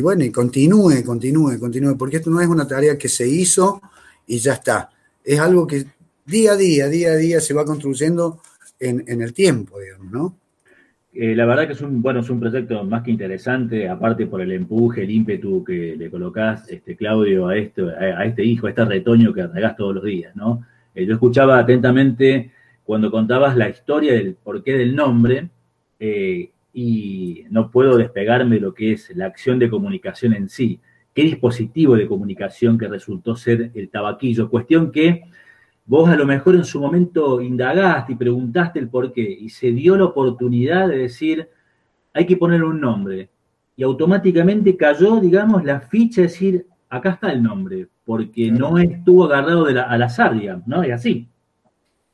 [0.00, 3.82] bueno, y continúe, continúe, continúe, porque esto no es una tarea que se hizo
[4.26, 4.88] y ya está.
[5.22, 5.86] Es algo que
[6.24, 8.40] día a día, día a día se va construyendo
[8.80, 10.38] en, el tiempo, digamos, ¿no?
[11.12, 14.40] Eh, la verdad que es un, bueno, es un proyecto más que interesante, aparte por
[14.40, 18.70] el empuje, el ímpetu que le colocás, este, Claudio, a, esto, a, este hijo, a
[18.70, 20.66] este retoño que regás todos los días, ¿no?
[20.94, 22.50] Eh, yo escuchaba atentamente
[22.82, 25.48] cuando contabas la historia del porqué del nombre
[26.00, 30.80] eh, y no puedo despegarme de lo que es la acción de comunicación en sí.
[31.14, 34.50] ¿Qué dispositivo de comunicación que resultó ser el tabaquillo?
[34.50, 35.22] Cuestión que
[35.86, 39.96] vos a lo mejor en su momento indagaste y preguntaste el porqué y se dio
[39.96, 41.48] la oportunidad de decir,
[42.12, 43.28] hay que poner un nombre.
[43.76, 49.24] Y automáticamente cayó, digamos, la ficha de decir, acá está el nombre, porque no estuvo
[49.24, 50.82] agarrado de la, al azar, digamos, ¿no?
[50.82, 51.28] Es así.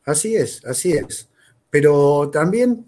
[0.04, 1.28] Así es, así es.
[1.68, 2.86] Pero también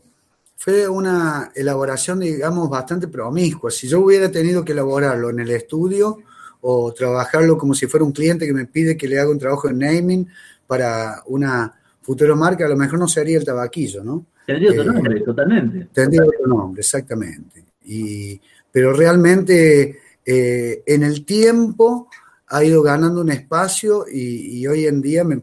[0.56, 3.70] fue una elaboración, digamos, bastante promiscua.
[3.70, 6.18] Si yo hubiera tenido que elaborarlo en el estudio
[6.60, 9.68] o trabajarlo como si fuera un cliente que me pide que le haga un trabajo
[9.68, 10.28] en naming
[10.72, 14.24] para una futura marca, a lo mejor no sería el tabaquillo, ¿no?
[14.46, 15.88] Tendría otro eh, nombre, totalmente.
[15.92, 17.62] Tendría otro nombre, exactamente.
[17.85, 22.08] Y, pero realmente eh, en el tiempo
[22.48, 25.42] ha ido ganando un espacio y, hoy en día me,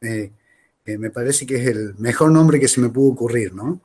[0.00, 3.80] me, parece que es el mejor nombre que se me pudo ocurrir, ¿no?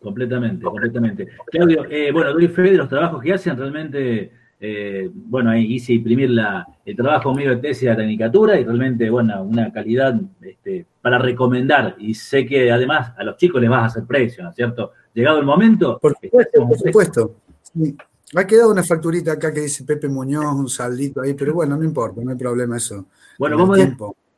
[0.00, 1.28] Completamente, completamente.
[1.46, 4.30] Claudio, eh, bueno, doy fe de los trabajos que hacen, realmente,
[4.64, 8.64] eh, bueno, ahí hice imprimir la, el trabajo mío de tesis de la tecnicatura y
[8.64, 11.96] realmente, bueno, una calidad este, para recomendar.
[11.98, 14.92] Y sé que además a los chicos les vas a hacer precio, ¿no es cierto?
[15.14, 15.98] Llegado el momento.
[16.00, 17.34] Por supuesto, por supuesto.
[17.74, 21.76] Me ha quedado una facturita acá que dice Pepe Muñoz, un saldito ahí, pero bueno,
[21.76, 23.06] no importa, no hay problema eso.
[23.40, 23.80] Bueno, vamos,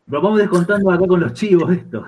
[0.07, 2.03] vamos descontando acá con los chivos esto.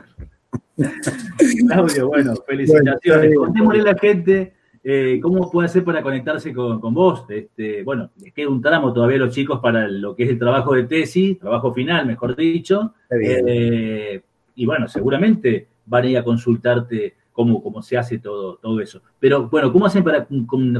[1.68, 3.36] Claudio, bueno, felicitaciones.
[3.36, 4.55] Contémosle a la gente
[4.88, 7.24] eh, cómo puede hacer para conectarse con, vos.
[7.28, 10.38] Este, bueno, les queda un tramo todavía a los chicos para lo que es el
[10.38, 12.94] trabajo de tesis, trabajo final, mejor dicho.
[13.10, 14.22] Eh,
[14.54, 19.02] y bueno, seguramente van a ir a consultarte cómo, cómo se hace todo, todo eso.
[19.18, 20.28] Pero bueno, ¿cómo hacen para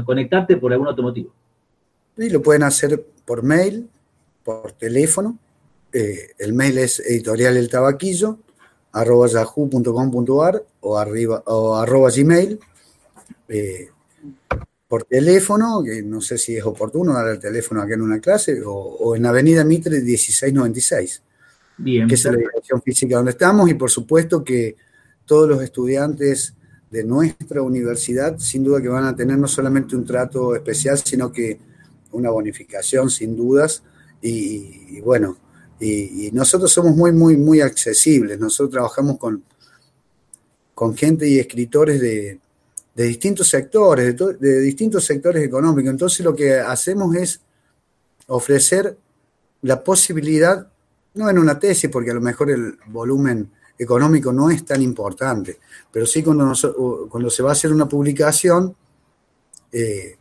[0.05, 1.33] conectarte por algún otro motivo?
[2.15, 3.89] Y lo pueden hacer por mail,
[4.45, 5.37] por teléfono.
[5.91, 8.37] Eh, el mail es editorial el tabaquillo
[8.93, 12.57] arroba yahoo.com.ar o, arriba, o arroba gmail.
[13.49, 13.89] Eh,
[14.87, 18.61] por teléfono, que no sé si es oportuno dar el teléfono aquí en una clase,
[18.65, 21.23] o, en Avenida Mitre 1696.
[21.79, 22.07] Bien.
[22.07, 24.75] Que es la dirección física donde estamos, y por supuesto que
[25.25, 26.55] todos los estudiantes
[26.89, 31.31] de nuestra universidad, sin duda que van a tener no solamente un trato especial, sino
[31.31, 31.59] que
[32.13, 33.83] una bonificación, sin dudas,
[34.21, 35.37] y, bueno,
[35.79, 38.39] y, nosotros somos muy, muy, muy accesibles.
[38.39, 39.43] Nosotros trabajamos con,
[40.73, 42.39] con gente y escritores de,
[42.97, 45.91] de distintos sectores, de, distintos sectores económicos.
[45.91, 47.39] Entonces lo que hacemos es
[48.25, 48.97] ofrecer
[49.61, 50.67] la posibilidad,
[51.13, 55.59] no en una tesis, porque a lo mejor el volumen económico no es tan importante,
[55.91, 56.51] pero sí cuando,
[57.07, 58.75] cuando se va a hacer una publicación,
[59.71, 60.17] eh,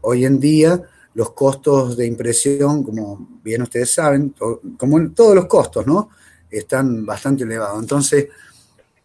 [0.00, 0.82] hoy en día
[1.14, 4.34] los costos de impresión, como bien ustedes saben,
[4.76, 6.10] como en todos los costos, ¿no?
[6.50, 7.80] Están bastante elevados.
[7.80, 8.26] Entonces,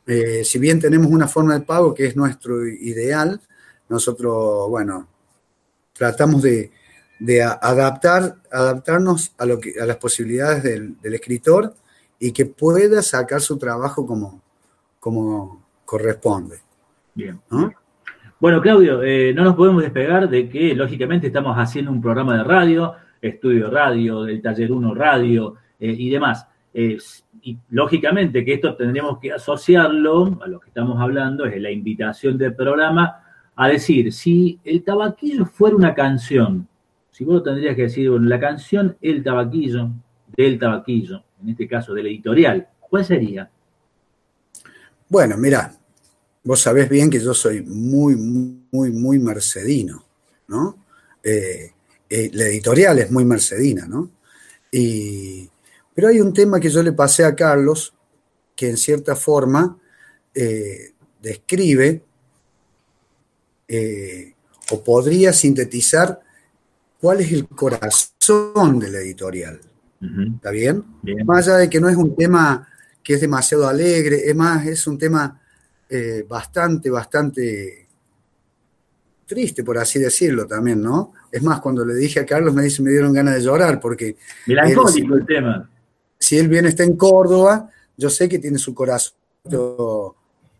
[0.07, 3.41] eh, si bien tenemos una forma de pago que es nuestro ideal,
[3.89, 5.05] nosotros, bueno,
[5.91, 6.71] tratamos de,
[7.61, 11.73] adaptar, adaptarnos a, lo que, a las posibilidades del, escritor
[12.19, 14.41] y que pueda sacar su trabajo como,
[14.99, 16.59] como corresponde.
[17.13, 17.41] Bien.
[18.39, 22.43] Bueno, Claudio, eh, no nos podemos despegar de que, lógicamente, estamos haciendo un programa de
[22.45, 26.47] radio, estudio radio, del taller 1 radio eh, y demás
[27.47, 32.37] y lógicamente que esto tendríamos que asociarlo a lo que estamos hablando, es la invitación
[32.37, 33.23] del programa
[33.55, 36.67] a decir, si el tabaquillo fuera una canción,
[37.09, 39.89] si vos tendrías que decir, bueno, la canción El tabaquillo,
[40.35, 43.49] del tabaquillo, en este caso del editorial, ¿cuál sería?
[45.07, 45.71] Bueno, mira,
[46.43, 50.03] vos sabés bien que yo soy muy, muy, muy mercedino,
[50.49, 50.83] ¿no?
[51.23, 51.71] Eh,
[52.09, 54.11] eh, la editorial es muy mercedina, ¿no?
[54.69, 55.49] Y
[55.97, 57.91] pero hay un tema que yo le pasé a Carlos,
[58.55, 59.79] que en cierta forma
[60.31, 62.03] eh, describe
[63.67, 64.35] eh,
[64.69, 66.19] o podría sintetizar
[67.01, 69.59] cuál es el corazón de la editorial.
[70.35, 70.83] ¿Está bien?
[71.25, 72.67] Más allá de que no es un tema
[73.03, 75.41] que es demasiado alegre, es más, es un tema
[75.89, 77.87] eh, bastante, bastante
[79.25, 81.13] triste, por así decirlo también, ¿no?
[81.31, 84.15] Es más, cuando le dije a Carlos me dice, me dieron ganas de llorar porque...
[84.45, 85.71] Melancólico el tema
[86.19, 89.13] si él bien está en Córdoba, yo sé que tiene su corazón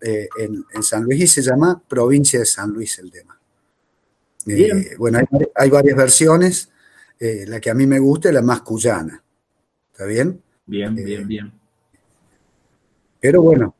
[0.02, 3.38] eh, en, San Luis y se llama Provincia de San Luis el tema.
[4.46, 5.20] Eh, bueno,
[5.56, 6.72] hay, varias versiones.
[7.20, 9.22] Eh, la que a mí me gusta es la más cuyana.
[9.92, 10.42] ¿Está bien?
[10.66, 11.52] Bien, bien, bien.
[13.20, 13.76] Pero bueno,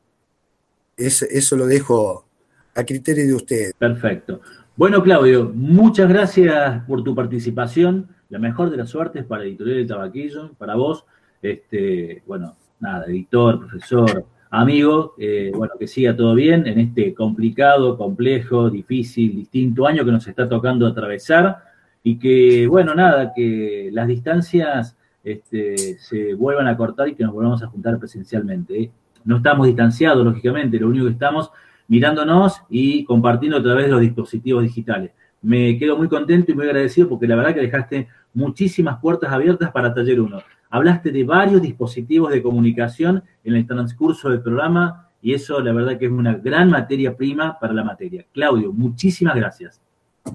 [0.96, 2.26] eso lo dejo
[2.74, 3.74] a criterio de ustedes.
[3.78, 4.40] Perfecto.
[4.76, 8.08] Bueno, Claudio, muchas gracias por tu participación.
[8.28, 11.04] La mejor de las suertes para Editorial del Tabaquillo, para vos
[11.42, 17.96] este, bueno, nada, editor, profesor, amigo, eh, bueno, que siga todo bien en este complicado,
[17.96, 21.58] complejo, difícil, distinto año que nos está tocando atravesar
[22.02, 27.34] y que, bueno, nada, que las distancias este, se vuelvan a cortar y que nos
[27.34, 28.82] volvamos a juntar presencialmente.
[28.82, 28.90] ¿eh?
[29.24, 31.50] No estamos distanciados, lógicamente, lo único que estamos
[31.88, 35.12] mirándonos y compartiendo a través de los dispositivos digitales.
[35.40, 39.70] Me quedo muy contento y muy agradecido porque la verdad que dejaste muchísimas puertas abiertas
[39.70, 40.38] para Taller 1
[40.70, 45.98] hablaste de varios dispositivos de comunicación en el transcurso del programa y eso la verdad
[45.98, 48.24] que es una gran materia prima para la materia.
[48.32, 49.80] Claudio, muchísimas gracias.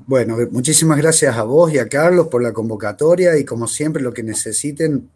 [0.07, 4.13] Bueno, muchísimas gracias a vos y a Carlos por la convocatoria y como siempre lo
[4.13, 5.09] que necesiten,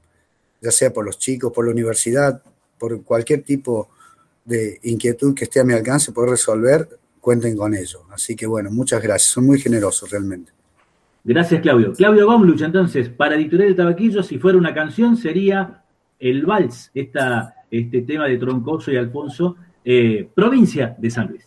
[0.62, 2.42] ya sea por los chicos, por la universidad,
[2.78, 3.90] por cualquier tipo
[4.46, 6.88] de inquietud que esté a mi alcance, poder resolver,
[7.20, 8.04] cuenten con ello.
[8.12, 10.57] Así que bueno, muchas gracias, son muy generosos realmente.
[11.28, 11.92] Gracias, Claudio.
[11.92, 15.84] Claudio Gomluch, entonces, para Editorial de Tabaquillo, si fuera una canción, sería
[16.18, 21.46] el Vals, esta, este tema de Troncoso y Alfonso, eh, provincia de San Luis.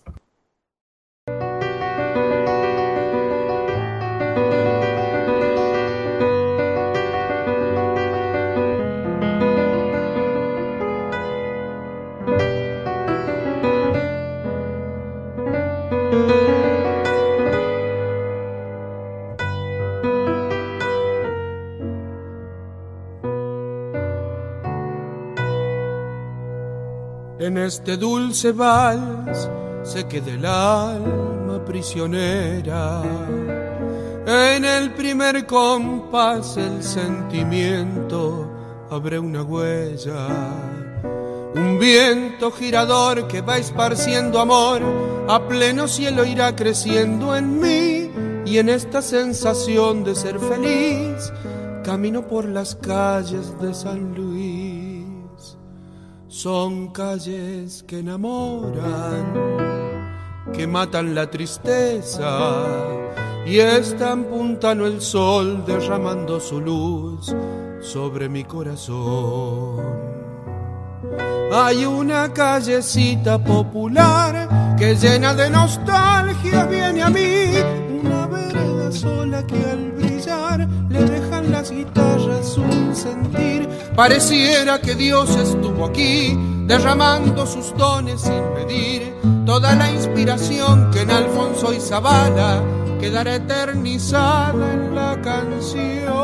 [27.71, 29.49] Este dulce vals
[29.85, 33.01] se queda el alma prisionera.
[34.27, 38.51] En el primer compás el sentimiento
[38.91, 40.27] abre una huella.
[41.55, 44.83] Un viento girador que va esparciendo amor,
[45.29, 48.11] a pleno cielo irá creciendo en mí
[48.47, 51.33] y en esta sensación de ser feliz,
[51.85, 54.60] camino por las calles de San Luis.
[56.31, 59.35] Son calles que enamoran,
[60.53, 62.55] que matan la tristeza
[63.45, 67.35] y están puntano el sol derramando su luz
[67.81, 69.81] sobre mi corazón.
[71.53, 77.47] Hay una callecita popular que llena de nostalgia viene a mí,
[78.05, 81.05] una vereda sola que al brillar le
[81.51, 83.69] las guitarras un sentir.
[83.95, 86.37] Pareciera que Dios estuvo aquí
[86.67, 89.13] derramando sus dones sin medir,
[89.45, 92.63] toda la inspiración que en Alfonso y Zavala
[93.01, 96.21] quedará eternizada en la canción.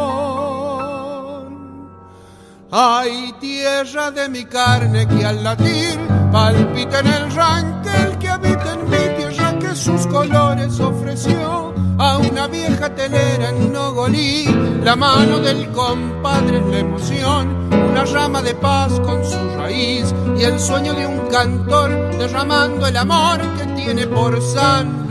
[2.71, 5.99] Ay, tierra de mi carne que al latir
[6.31, 11.66] palpita en el ranquel que habita en mi tierra que sus colores ofreció
[11.99, 14.45] a una vieja telera en Nogolí.
[14.83, 20.43] La mano del compadre es la emoción, una rama de paz con su raíz y
[20.43, 25.06] el sueño de un cantor derramando el amor que tiene por San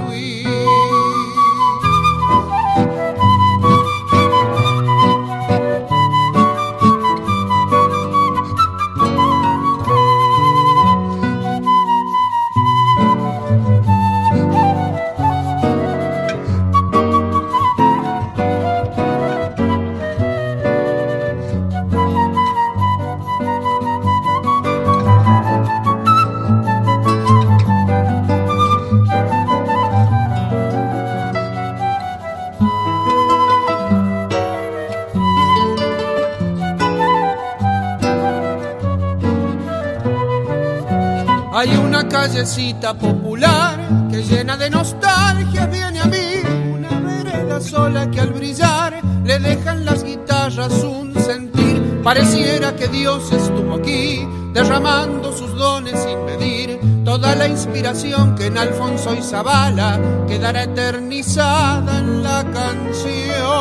[42.45, 43.79] callecita popular
[44.11, 46.43] que llena de nostalgia viene a mí.
[46.75, 52.01] Una vereda sola que al brillar le dejan las guitarras un sentir.
[52.03, 56.79] Pareciera que Dios estuvo aquí derramando sus dones sin medir.
[57.03, 63.55] Toda la inspiración que en Alfonso y Zavala quedará eternizada en la canción.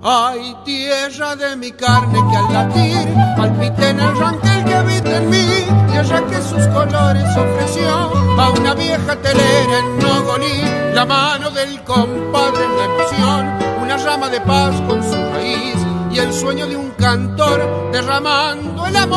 [0.00, 5.30] Ay, tierra de mi carne que al latir palpite en el ranquel que habita en
[5.30, 11.84] mí tierra que sus colores ofreció a una vieja telera en Nogolí, la mano del
[11.84, 15.76] compadre en la emoción, una rama de paz con su raíz
[16.10, 19.14] y el sueño de un cantor derramando el amor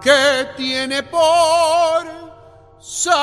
[0.00, 1.20] que tiene por
[2.80, 3.14] San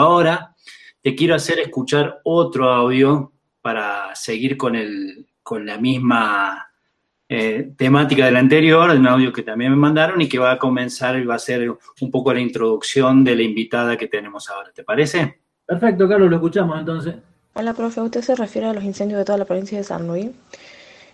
[0.00, 0.56] Ahora
[1.02, 6.70] te quiero hacer escuchar otro audio para seguir con, el, con la misma
[7.28, 11.18] eh, temática del anterior, un audio que también me mandaron y que va a comenzar
[11.18, 14.72] y va a ser un poco la introducción de la invitada que tenemos ahora.
[14.72, 15.38] ¿Te parece?
[15.66, 17.16] Perfecto, Carlos, lo escuchamos entonces.
[17.52, 18.00] Hola, profe.
[18.00, 20.30] Usted se refiere a los incendios de toda la provincia de San Luis.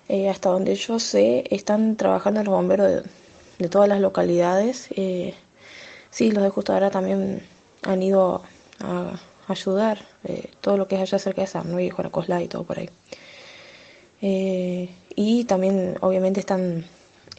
[0.09, 3.03] Eh, hasta donde yo sé, están trabajando los bomberos de,
[3.59, 4.87] de todas las localidades.
[4.95, 5.35] Eh,
[6.11, 7.43] sí, los de Justo ahora también
[7.83, 8.45] han ido
[8.81, 9.19] a
[9.49, 12.91] ayudar eh, todo lo que es allá cerca de Luis, Juanacoslá y todo por ahí.
[14.21, 16.85] Eh, y también, obviamente, están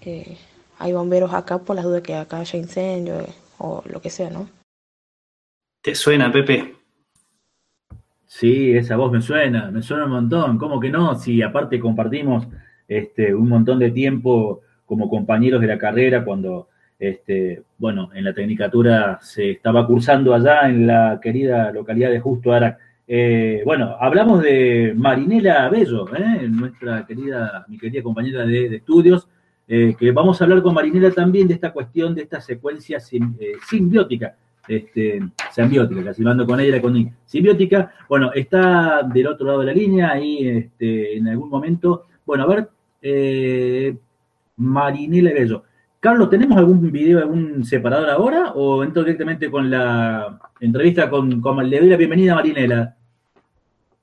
[0.02, 0.38] eh,
[0.80, 3.28] hay bomberos acá por las dudas que acá haya incendio eh,
[3.58, 4.50] o lo que sea, ¿no?
[5.82, 6.76] ¿Te suena, Pepe?
[8.26, 10.58] Sí, esa voz me suena, me suena un montón.
[10.58, 11.16] ¿Cómo que no?
[11.16, 12.48] Si aparte compartimos
[12.88, 16.70] este, un montón de tiempo como compañeros de la carrera cuando,
[17.00, 22.52] este, bueno, en la tecnicatura se estaba cursando allá en la querida localidad de Justo
[22.52, 22.80] Arac.
[23.08, 26.48] Eh, bueno, hablamos de Marinela Bello, ¿eh?
[26.50, 29.28] nuestra querida, mi querida compañera de, estudios,
[29.68, 33.38] eh, que vamos a hablar con Marinela también de esta cuestión, de esta secuencia sim-
[33.70, 34.36] simbiótica,
[34.68, 35.22] este,
[35.52, 40.48] simbiótica, casi con ella, con simbiótica, bueno, está del otro lado de la línea, ahí
[40.48, 42.68] este, en algún momento, bueno, a
[43.02, 43.98] ver,
[44.58, 45.64] Marinela Bello.
[46.08, 51.70] Carlos, ¿tenemos algún video, algún separador ahora o entro directamente con la entrevista con, con
[51.70, 52.96] le doy la bienvenida a Marinela?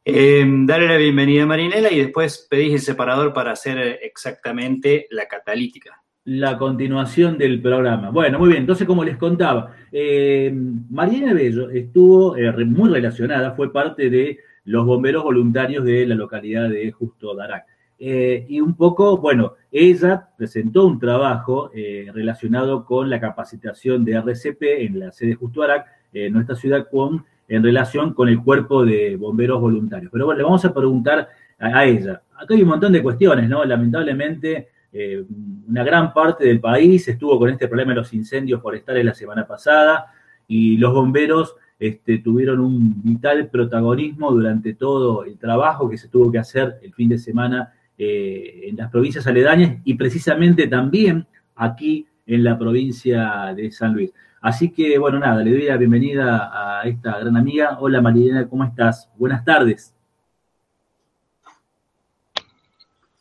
[0.04, 5.26] Eh, dale la bienvenida a Marinela y después pedís el separador para hacer exactamente la
[5.26, 6.02] catalítica.
[6.24, 8.10] la continuación del programa.
[8.10, 10.52] Bueno, muy bien, entonces como les contaba, eh,
[10.90, 16.68] Mariana Bello estuvo eh, muy relacionada, fue parte de los bomberos voluntarios de la localidad
[16.68, 17.64] de Justo Darac.
[17.98, 24.14] Eh, y un poco, bueno, ella presentó un trabajo eh, relacionado con la capacitación de
[24.14, 28.84] RCP en la sede Justo Arac, en nuestra ciudad, con, en relación con el cuerpo
[28.84, 30.10] de bomberos voluntarios.
[30.12, 31.28] Pero bueno, le vamos a preguntar
[31.58, 32.22] a, ella.
[32.36, 33.64] Acá hay un montón de cuestiones, ¿no?
[33.64, 35.24] Lamentablemente, eh,
[35.68, 39.46] una gran parte del país estuvo con este problema de los incendios forestales la semana
[39.46, 40.06] pasada
[40.46, 46.30] y los bomberos este, tuvieron un vital protagonismo durante todo el trabajo que se tuvo
[46.30, 52.06] que hacer el fin de semana eh, en las provincias aledañas y precisamente también aquí
[52.26, 54.12] en la provincia de San Luis.
[54.40, 57.78] Así que, bueno, nada, le doy la bienvenida a esta gran amiga.
[57.80, 59.10] Hola Marilena, ¿cómo estás?
[59.16, 59.94] Buenas tardes.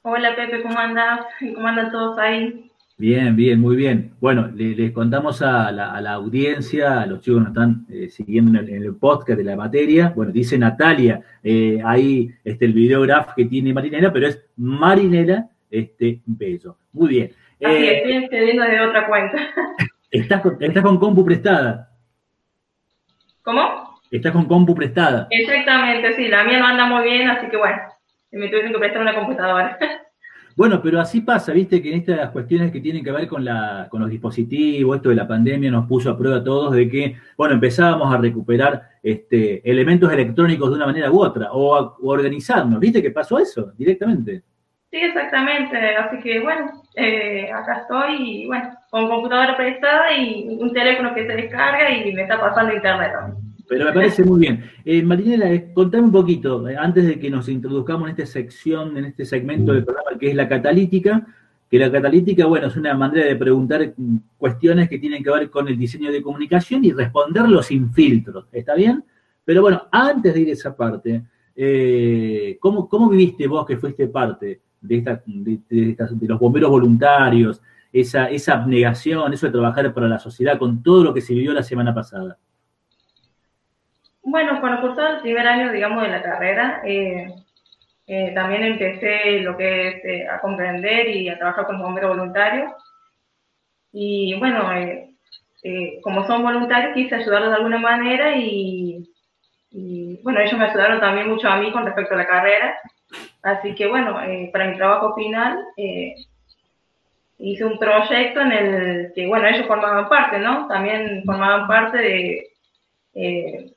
[0.01, 1.21] Hola Pepe, ¿cómo andas?
[1.55, 2.69] ¿Cómo andan todos ahí?
[2.96, 4.14] Bien, bien, muy bien.
[4.22, 8.70] Bueno, les, contamos a la, audiencia, a los chicos que nos están eh, siguiendo en
[8.70, 10.14] el, podcast de la materia.
[10.16, 16.22] Bueno, dice Natalia, eh, ahí este, el videógrafo que tiene Marinela, pero es Marinela este,
[16.26, 16.78] Bello.
[16.91, 17.32] Muy bien.
[17.64, 19.38] Así eh, estoy escribiendo de otra cuenta.
[20.12, 21.89] Estás con, estás con compu prestada.
[23.41, 24.00] ¿Cómo?
[24.12, 25.26] Estás con compu prestada.
[25.32, 27.82] Exactamente, sí, la mía no anda muy bien, así que bueno,
[28.32, 29.76] me tuve que prestar una computadora.
[30.56, 33.88] Bueno, pero así pasa, viste, que en estas cuestiones que tienen que ver con, la,
[33.89, 37.16] con los dispositivos, esto de la pandemia nos puso a prueba a todos de que,
[37.36, 42.80] bueno, empezábamos a recuperar este, elementos electrónicos de una manera u otra, o a organizarnos,
[42.80, 44.43] viste que pasó eso directamente.
[44.91, 50.72] Sí, exactamente, así que bueno, eh, acá estoy y bueno, con computadora prestada y un
[50.72, 53.43] teléfono que se descarga y me está pasando internet también.
[53.74, 54.63] Pero me parece muy bien.
[54.86, 58.95] Eh, Marinela, eh, contame un poquito, eh, antes de que nos introduzcamos en esta sección,
[58.97, 61.26] en este segmento del programa que es la catalítica,
[61.71, 63.95] que la catalítica, bueno, es una manera de preguntar
[64.38, 68.76] cuestiones que tienen que ver con el diseño de comunicación y responderlo sin filtros, ¿está
[68.76, 69.03] bien?
[69.43, 71.24] Pero bueno, antes de ir a esa parte,
[71.55, 77.59] eh, ¿cómo, viviste vos que fuiste parte de, esta, de, los bomberos voluntarios,
[77.91, 81.53] esa, esa abnegación, eso de trabajar para la sociedad con todo lo que se vivió
[81.53, 82.38] la semana pasada?
[84.26, 87.28] Bueno, cuando cursó el primer año, digamos, de la carrera, eh,
[88.07, 92.71] eh, también empecé lo que es eh, a comprender y a trabajar con bomberos voluntarios.
[93.91, 94.69] Y bueno,
[96.01, 99.09] como son voluntarios, quise ayudarlos de alguna manera y,
[100.24, 102.80] bueno, ellos me ayudaron también mucho a mí con respecto a la carrera.
[103.43, 104.15] Así que bueno,
[104.51, 105.63] para mi trabajo final
[107.38, 110.67] hice un proyecto en el que, bueno, ellos formaban parte, ¿no?
[110.67, 113.72] También formaban parte de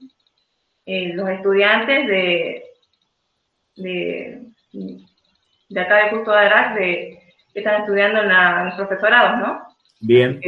[0.87, 2.64] eh, los estudiantes de,
[3.74, 4.43] de,
[5.68, 7.18] de, acá de Justo de Arac de,
[7.53, 8.28] que están estudiando en,
[8.66, 9.62] los profesorados, ¿no?
[10.01, 10.41] Bien.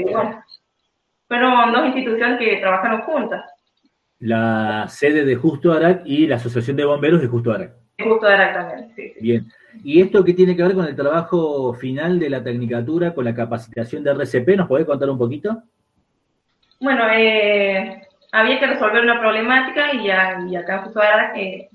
[1.27, 3.45] fueron dos instituciones que trabajaron juntas.
[4.21, 7.73] La sede de Justo Arac y la Asociación de Bomberos de Justo Arac.
[7.99, 9.49] Justo Arac también, sí, Bien.
[9.83, 13.35] ¿Y esto qué tiene que ver con el trabajo final de la tecnicatura, con la
[13.35, 14.57] capacitación de RCP?
[14.57, 15.63] ¿Nos podés contar un poquito?
[16.81, 20.07] Bueno, eh, había que resolver una problemática y,
[20.51, 21.69] y acá justo ahora que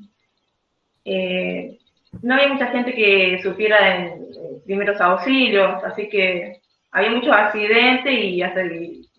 [1.05, 1.77] eh,
[2.21, 4.23] no había mucha gente que supiera en,
[4.65, 8.61] primeros auxilios, así que había muchos accidentes y hasta,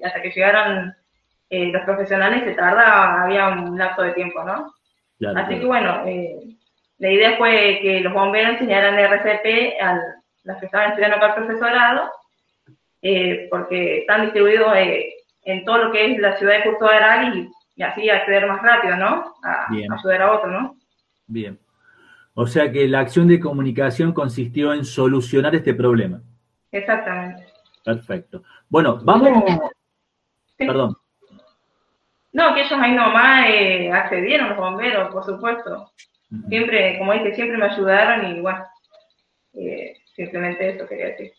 [0.02, 0.96] hasta que llegaran
[1.50, 4.72] eh, los profesionales se tarda, había un lapso de tiempo, ¿no?
[5.36, 6.56] así que bueno, eh,
[6.98, 10.00] la idea fue que los bomberos enseñaran RCP a
[10.44, 12.10] las que estaban estudiando acá el profesorado,
[13.50, 14.72] porque están distribuidos
[15.44, 18.96] en todo lo que es la ciudad de Justo de y, así acceder más rápido,
[18.96, 19.34] ¿no?
[19.42, 20.76] A, ayudar a otro, ¿no?
[21.26, 21.58] Bien.
[22.34, 26.20] O sea que la acción de comunicación consistió en solucionar este problema.
[26.72, 27.46] Exactamente.
[27.84, 28.42] Perfecto.
[28.68, 29.44] Bueno, vamos.
[30.56, 30.96] Perdón.
[32.32, 35.92] No, que ellos ahí nomás eh, accedieron los bomberos, por supuesto.
[36.48, 38.64] Siempre, como dije, siempre me ayudaron y bueno,
[39.54, 41.32] eh, simplemente eso quería decir.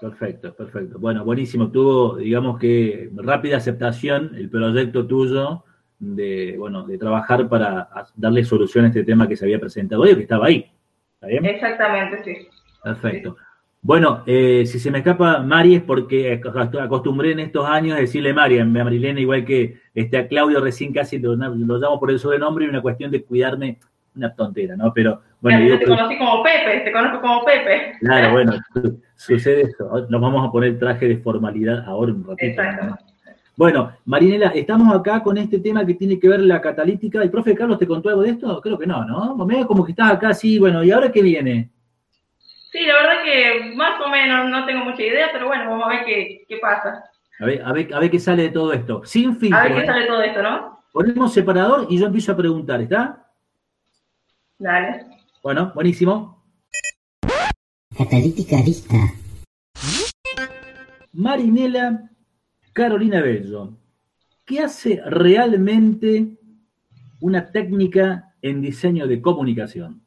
[0.00, 0.98] Perfecto, perfecto.
[0.98, 1.70] Bueno, buenísimo.
[1.70, 5.64] Tuvo, digamos que, rápida aceptación el proyecto tuyo
[5.98, 10.16] de, bueno, de trabajar para darle solución a este tema que se había presentado hoy,
[10.16, 10.70] que estaba ahí.
[11.14, 11.44] ¿Está bien?
[11.44, 12.48] Exactamente, sí.
[12.82, 13.36] Perfecto.
[13.82, 16.40] Bueno, eh, si se me escapa Mari es porque
[16.80, 20.92] acostumbré en estos años a decirle Mari, a Marilena, igual que este, a Claudio recién
[20.92, 23.78] casi lo, lo llamo por el sobrenombre y una cuestión de cuidarme
[24.16, 24.92] una tontera, ¿no?
[24.92, 25.64] Pero bueno.
[25.66, 27.94] Yo te conocí como Pepe, te conozco como Pepe.
[28.00, 28.52] Claro, bueno,
[29.16, 30.06] sucede eso.
[30.08, 32.62] Nos vamos a poner traje de formalidad ahora un ratito.
[32.62, 32.98] Exacto.
[33.56, 37.22] Bueno, Marinela, estamos acá con este tema que tiene que ver la catalítica.
[37.22, 38.60] ¿El profe Carlos te contó algo de esto?
[38.62, 39.36] Creo que no, ¿no?
[39.66, 41.70] Como que estás acá, sí, bueno, ¿y ahora qué viene?
[42.72, 45.90] Sí, la verdad que más o menos no tengo mucha idea, pero bueno, vamos a
[45.90, 47.04] ver qué, qué pasa.
[47.40, 49.02] A ver, a ver, a ver qué sale de todo esto.
[49.04, 49.52] Sin fin.
[49.52, 49.86] A ver qué ¿eh?
[49.86, 50.80] sale de todo esto, ¿no?
[50.92, 53.29] Ponemos separador y yo empiezo a preguntar, ¿está?
[54.60, 55.06] Dale.
[55.42, 56.44] Bueno, buenísimo.
[57.96, 58.94] catalítica vista.
[61.14, 62.10] Marinela
[62.74, 63.70] Carolina Bello,
[64.44, 66.36] ¿qué hace realmente
[67.20, 70.02] una técnica en diseño de comunicación?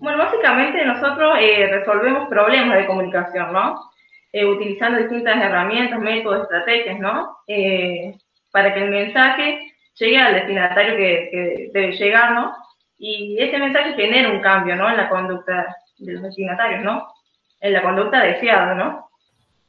[0.00, 3.90] Bueno, básicamente nosotros eh, resolvemos problemas de comunicación, ¿no?
[4.32, 7.38] Eh, utilizando distintas herramientas, métodos, estrategias, ¿no?
[7.48, 8.16] Eh,
[8.52, 12.52] para que el mensaje llegue al destinatario que, debe llegar, ¿no?
[12.98, 14.88] Y ese mensaje genera un cambio, ¿no?
[14.88, 17.06] En la conducta de los destinatarios, ¿no?
[17.60, 19.08] En la conducta deseada, ¿no?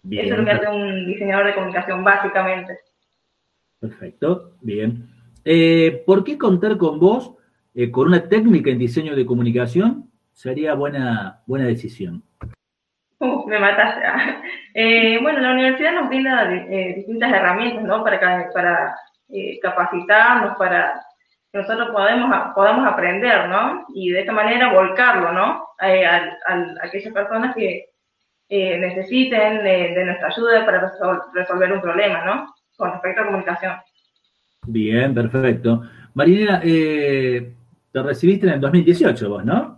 [0.10, 2.80] Eso es lo que hace un diseñador de comunicación, básicamente.
[3.80, 5.10] Perfecto, bien.
[6.06, 7.36] ¿Por qué contar con vos,
[7.92, 12.24] con una técnica en diseño de comunicación, sería buena, buena decisión?
[13.48, 14.02] me mataste.
[14.80, 18.04] Eh, bueno, la universidad nos brinda eh, distintas herramientas, ¿no?
[18.04, 18.96] Para, para
[19.28, 21.02] eh, capacitarnos, para
[21.58, 23.86] nosotros podemos, podamos aprender, ¿no?
[23.94, 25.68] Y de esta manera volcarlo, ¿no?
[25.80, 26.22] a,
[26.82, 27.90] aquellas personas que
[28.50, 30.92] necesiten de nuestra ayuda para
[31.34, 32.54] resolver un problema, ¿no?
[32.78, 33.74] Con respecto a comunicación.
[34.68, 35.82] Bien, perfecto.
[36.14, 37.54] Marinera, te
[37.94, 39.78] recibiste en el 2018 vos, ¿no?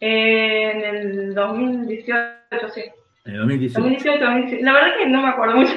[0.00, 2.24] en el 2018,
[2.72, 2.84] sí.
[3.26, 3.80] En el 2018.
[3.80, 5.74] 2018, La verdad que no me acuerdo mucho.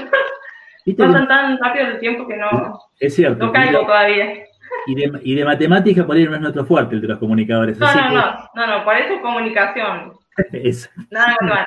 [0.98, 4.46] Pasan tan rápido el tiempo que no, es cierto, no caigo todavía.
[4.86, 7.78] Y de, y de matemática por ahí no es nuestro fuerte el de los comunicadores.
[7.80, 10.14] No, no, no, no, no, por eso comunicación.
[10.52, 10.90] eso.
[11.10, 11.66] Nada más.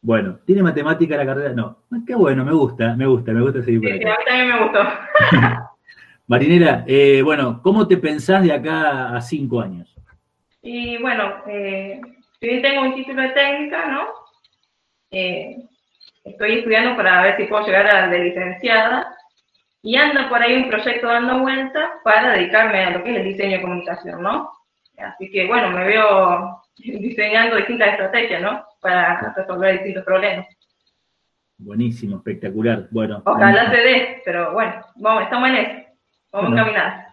[0.00, 1.52] Bueno, ¿tiene matemática la carrera?
[1.54, 1.78] No.
[2.06, 4.62] Qué bueno, me gusta, me gusta, me gusta seguir por sí, a mí también me
[4.62, 4.80] gustó.
[6.26, 9.94] Marinera, eh, bueno, ¿cómo te pensás de acá a cinco años?
[10.62, 12.00] Y bueno, eh,
[12.40, 14.08] yo tengo un título de técnica, ¿no?
[15.10, 15.56] Eh,
[16.24, 19.14] estoy estudiando para ver si puedo llegar a la de licenciada
[19.84, 23.24] y anda por ahí un proyecto dando vueltas para dedicarme a lo que es el
[23.24, 24.50] diseño de comunicación, ¿no?
[24.98, 28.64] Así que bueno, me veo diseñando distintas estrategias, ¿no?
[28.80, 30.46] Para resolver distintos problemas.
[31.58, 32.88] Buenísimo, espectacular.
[32.90, 33.22] Bueno.
[33.24, 35.88] Ojalá se dé, pero bueno, vamos, estamos en eso.
[36.32, 37.04] Vamos a caminar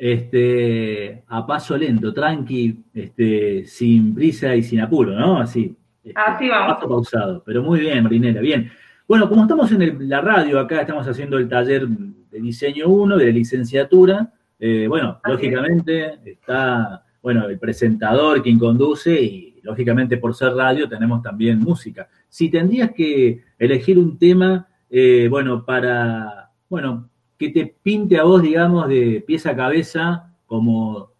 [0.00, 5.38] este, a paso lento, tranqui, este, sin prisa y sin apuro, ¿no?
[5.38, 5.76] Así.
[6.02, 6.76] Este, Así vamos.
[6.76, 8.72] Paso pausado, pero muy bien, Marinela, bien.
[9.10, 13.24] Bueno, como estamos en la radio acá, estamos haciendo el taller de diseño 1 de
[13.24, 20.52] la licenciatura, eh, bueno, lógicamente está, bueno, el presentador quien conduce y lógicamente por ser
[20.52, 22.08] radio tenemos también música.
[22.28, 28.40] Si tendrías que elegir un tema, eh, bueno, para, bueno, que te pinte a vos,
[28.40, 31.14] digamos, de pieza a cabeza como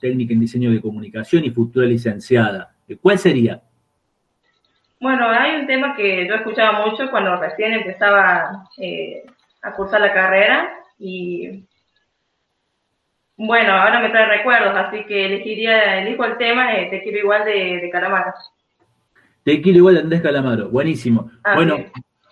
[0.00, 2.74] técnica en diseño de comunicación y futura licenciada?
[3.00, 3.62] ¿Cuál sería?
[5.00, 9.24] Bueno, hay un tema que yo escuchaba mucho cuando recién empezaba eh,
[9.62, 11.64] a cursar la carrera y
[13.36, 17.80] bueno, ahora me trae recuerdos, así que elegiría, elijo el tema Te quiero igual de,
[17.82, 18.32] de Calamaro.
[19.42, 21.30] Te quiero igual de Andrés Calamaro, buenísimo.
[21.44, 21.76] Ah, bueno,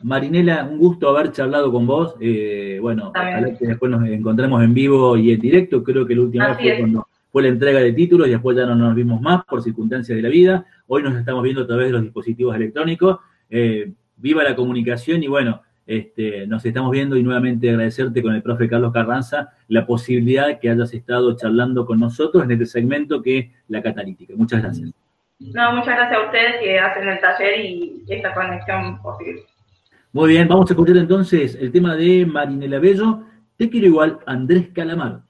[0.03, 2.17] Marinela, un gusto haber charlado con vos.
[2.21, 5.85] Eh, bueno, ojalá que después nos encontremos en vivo y en directo.
[5.85, 8.65] Creo que la última vez fue cuando fue la entrega de títulos y después ya
[8.65, 10.67] no nos vimos más por circunstancias de la vida.
[10.87, 13.19] Hoy nos estamos viendo a través de los dispositivos electrónicos.
[13.51, 18.41] Eh, viva la comunicación y bueno, este, nos estamos viendo y nuevamente agradecerte con el
[18.41, 23.39] profe Carlos Carranza la posibilidad que hayas estado charlando con nosotros en este segmento que
[23.39, 24.35] es la catalítica.
[24.37, 24.93] Muchas gracias.
[25.41, 29.43] No, muchas gracias a ustedes que hacen el taller y esta conexión posible.
[30.13, 33.25] Muy bien, vamos a escuchar entonces el tema de Marinela Bello.
[33.57, 35.23] Te quiero igual, Andrés Calamar.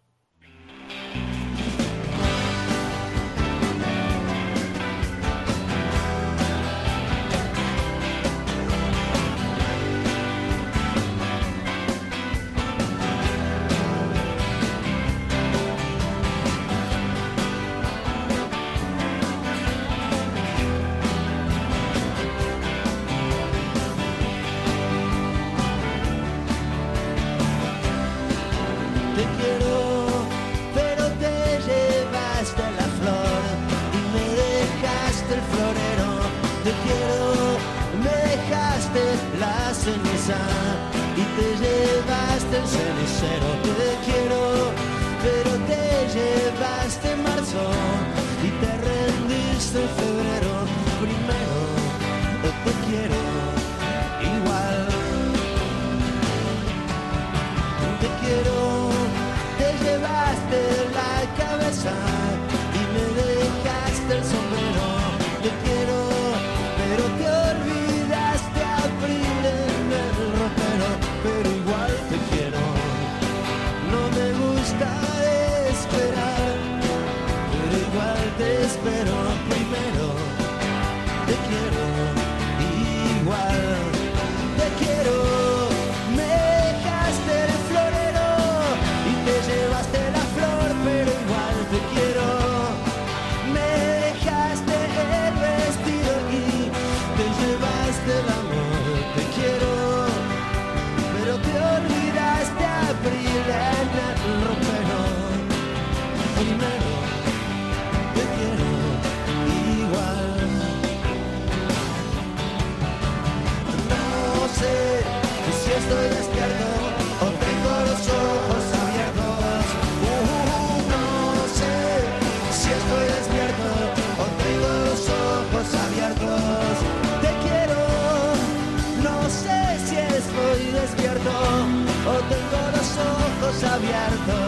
[133.66, 134.43] Abiertos.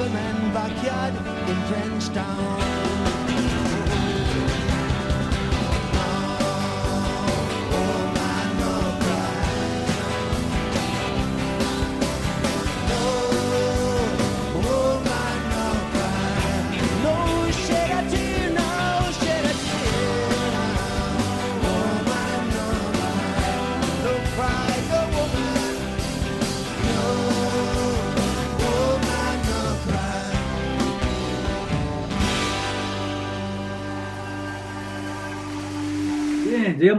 [0.00, 1.14] Doberman backyard
[1.46, 2.79] in Frenchtown.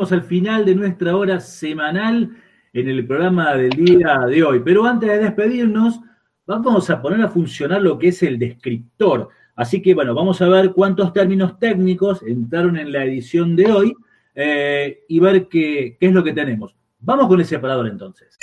[0.10, 2.36] Al final de nuestra hora semanal
[2.74, 4.62] en el programa del día de hoy.
[4.66, 6.00] Pero antes de despedirnos,
[6.46, 9.30] vamos a poner a funcionar lo que es el descriptor.
[9.56, 13.94] Así que, bueno, vamos a ver cuántos términos técnicos entraron en la edición de hoy
[14.34, 16.76] eh, y ver qué es lo que tenemos.
[17.00, 18.38] Vamos con el separador entonces.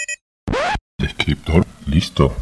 [0.99, 2.33] Descriptor, listo.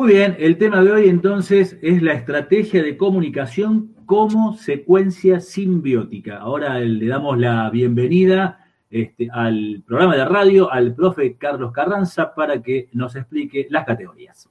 [0.00, 6.38] Muy bien, el tema de hoy entonces es la estrategia de comunicación como secuencia simbiótica.
[6.38, 12.62] Ahora le damos la bienvenida este, al programa de radio al profe Carlos Carranza para
[12.62, 14.48] que nos explique las categorías.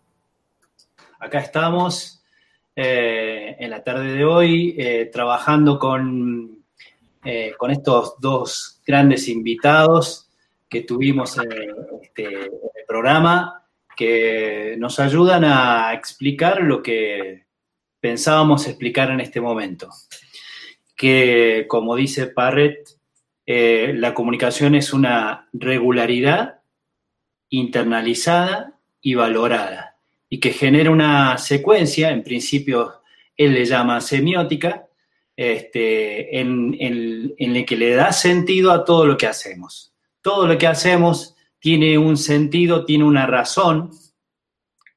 [1.20, 2.24] Acá estamos
[2.76, 6.64] eh, en la tarde de hoy eh, trabajando con,
[7.24, 10.30] eh, con estos dos grandes invitados
[10.70, 11.40] que tuvimos
[12.04, 13.60] este, en el programa
[14.00, 17.48] que nos ayudan a explicar lo que
[18.00, 19.90] pensábamos explicar en este momento.
[20.96, 22.92] Que, como dice Parrett,
[23.46, 26.62] eh, la comunicación es una regularidad
[27.50, 29.98] internalizada y valorada,
[30.30, 33.02] y que genera una secuencia, en principio
[33.36, 34.88] él le llama semiótica,
[35.36, 39.94] este, en, en, en la que le da sentido a todo lo que hacemos.
[40.22, 43.92] Todo lo que hacemos tiene un sentido, tiene una razón,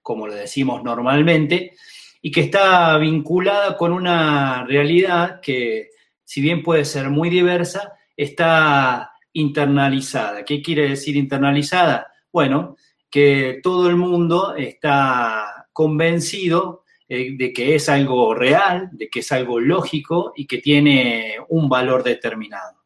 [0.00, 1.74] como lo decimos normalmente,
[2.20, 5.90] y que está vinculada con una realidad que,
[6.24, 10.44] si bien puede ser muy diversa, está internalizada.
[10.44, 12.06] ¿Qué quiere decir internalizada?
[12.32, 12.76] Bueno,
[13.10, 19.32] que todo el mundo está convencido eh, de que es algo real, de que es
[19.32, 22.78] algo lógico y que tiene un valor determinado.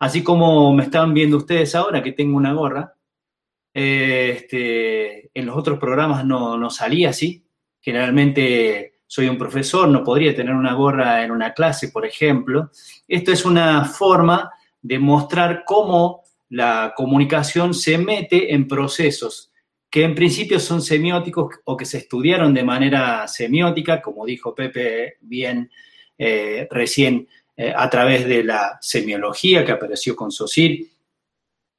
[0.00, 2.94] Así como me están viendo ustedes ahora que tengo una gorra,
[3.74, 7.44] este, en los otros programas no, no salía así.
[7.80, 12.70] Generalmente soy un profesor, no podría tener una gorra en una clase, por ejemplo.
[13.06, 14.50] Esto es una forma
[14.80, 19.52] de mostrar cómo la comunicación se mete en procesos
[19.92, 25.18] que en principio son semióticos o que se estudiaron de manera semiótica, como dijo Pepe
[25.20, 25.70] bien
[26.16, 30.86] eh, recién, eh, a través de la semiología que apareció con Saussure.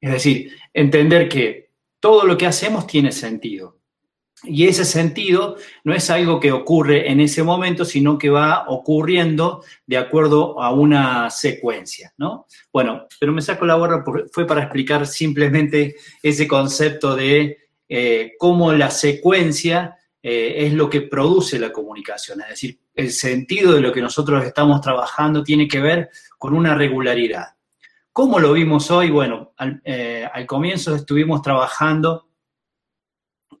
[0.00, 1.63] Es decir, entender que
[2.04, 3.78] todo lo que hacemos tiene sentido.
[4.42, 9.64] Y ese sentido no es algo que ocurre en ese momento, sino que va ocurriendo
[9.86, 12.44] de acuerdo a una secuencia, ¿no?
[12.70, 17.56] Bueno, pero me saco la gorra, fue para explicar simplemente ese concepto de
[17.88, 22.42] eh, cómo la secuencia eh, es lo que produce la comunicación.
[22.42, 26.74] Es decir, el sentido de lo que nosotros estamos trabajando tiene que ver con una
[26.74, 27.54] regularidad.
[28.14, 29.10] ¿Cómo lo vimos hoy?
[29.10, 32.28] Bueno, al, eh, al comienzo estuvimos trabajando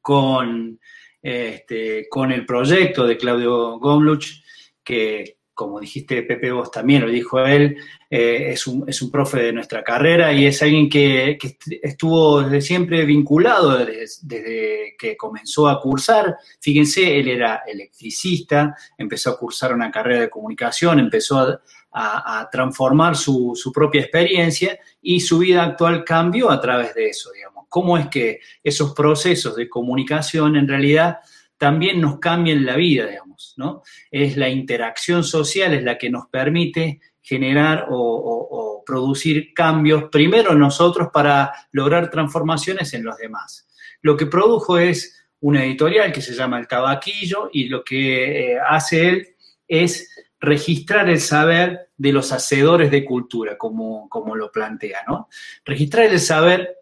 [0.00, 0.78] con,
[1.20, 4.44] este, con el proyecto de Claudio Gomluch,
[4.84, 7.76] que como dijiste Pepe vos también, lo dijo él,
[8.10, 12.42] eh, es, un, es, un, profe de nuestra carrera y es alguien que, que estuvo
[12.42, 16.36] desde siempre vinculado desde, que comenzó a cursar.
[16.60, 21.60] Fíjense, él era electricista, empezó a cursar una carrera de comunicación, empezó a,
[21.92, 27.08] a, a transformar su, su, propia experiencia y su vida actual cambió a través de
[27.08, 27.66] eso, digamos.
[27.68, 31.18] ¿Cómo es que esos procesos de comunicación en realidad
[31.58, 33.82] también nos cambian la vida, digamos, ¿no?
[34.10, 41.08] Es la interacción social, es la que nos permite generar o, producir cambios, primero nosotros
[41.10, 43.66] para lograr transformaciones en los demás.
[44.02, 48.58] Lo que produjo es una editorial que se llama El Tabaquillo y lo que eh,
[48.60, 49.28] hace él
[49.66, 55.28] es registrar el saber de los hacedores de cultura, como, como lo plantea, ¿no?
[55.64, 56.76] Registrar el saber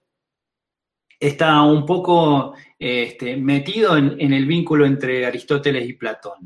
[1.21, 2.55] está un poco
[2.85, 6.41] este, metido en, el vínculo entre Aristóteles y Platón.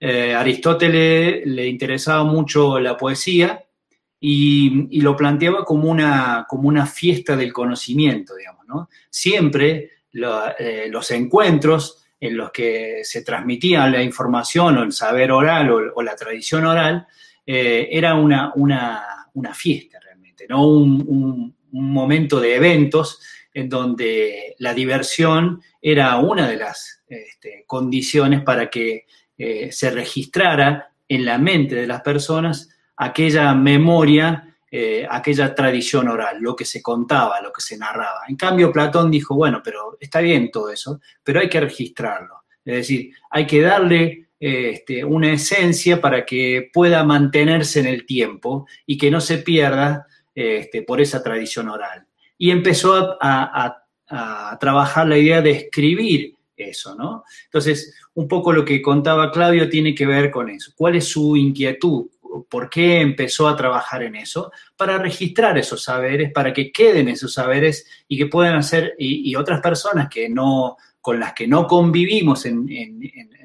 [0.00, 3.64] Eh, Aristóteles le interesaba mucho la poesía
[4.18, 8.88] y, lo planteaba como una, fiesta del conocimiento, digamos.
[9.08, 9.90] Siempre
[10.58, 16.02] eh, los encuentros en los que se transmitía la información o el saber oral o,
[16.02, 17.06] la tradición oral
[17.46, 18.52] eh, era una,
[19.52, 20.66] fiesta realmente, ¿no?
[20.66, 23.20] Un momento de eventos
[23.54, 29.06] en donde la diversión era una de las este, condiciones para que
[29.38, 36.38] eh, se registrara en la mente de las personas aquella memoria, eh, aquella tradición oral,
[36.40, 38.22] lo que se contaba, lo que se narraba.
[38.28, 42.42] En cambio, Platón dijo, bueno, pero está bien todo eso, pero hay que registrarlo.
[42.64, 48.66] Es decir, hay que darle este, una esencia para que pueda mantenerse en el tiempo
[48.84, 52.06] y que no se pierda este, por esa tradición oral
[52.44, 53.80] y empezó a,
[54.60, 57.24] trabajar la idea de escribir eso, ¿no?
[57.46, 60.72] Entonces, un poco lo que contaba Claudio tiene que ver con eso.
[60.76, 62.06] ¿Cuál es su inquietud?
[62.50, 64.52] ¿Por qué empezó a trabajar en eso?
[64.76, 69.62] Para registrar esos saberes, para que queden esos saberes y que puedan hacer, y, otras
[69.62, 72.68] personas que no, con las que no convivimos, en,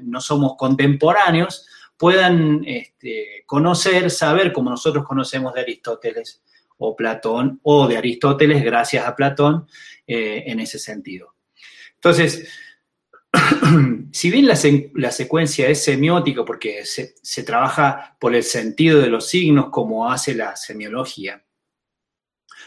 [0.02, 6.44] no somos contemporáneos, puedan este, conocer, saber como nosotros conocemos de Aristóteles,
[6.80, 9.68] o Platón o de Aristóteles, gracias a Platón,
[10.08, 11.36] eh, en ese sentido.
[11.96, 12.48] Entonces,
[14.12, 14.58] si bien la,
[14.96, 20.10] la, secuencia es semiótica, porque se, se, trabaja por el sentido de los signos como
[20.10, 21.44] hace la semiología,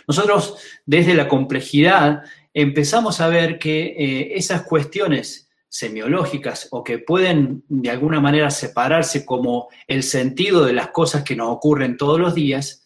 [0.06, 0.56] nosotros
[0.86, 2.22] desde la complejidad
[2.54, 9.24] empezamos a ver que eh, esas cuestiones semiológicas o que pueden de alguna manera separarse
[9.24, 12.81] como el sentido de las cosas que nos ocurren todos los días,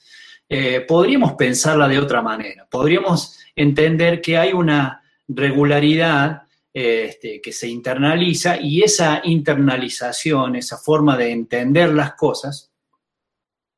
[0.48, 2.66] eh, podríamos pensarla de otra manera.
[2.70, 6.42] Podríamos entender que hay una regularidad
[6.72, 12.70] eh, este, que se internaliza y esa internalización, esa forma de entender las cosas,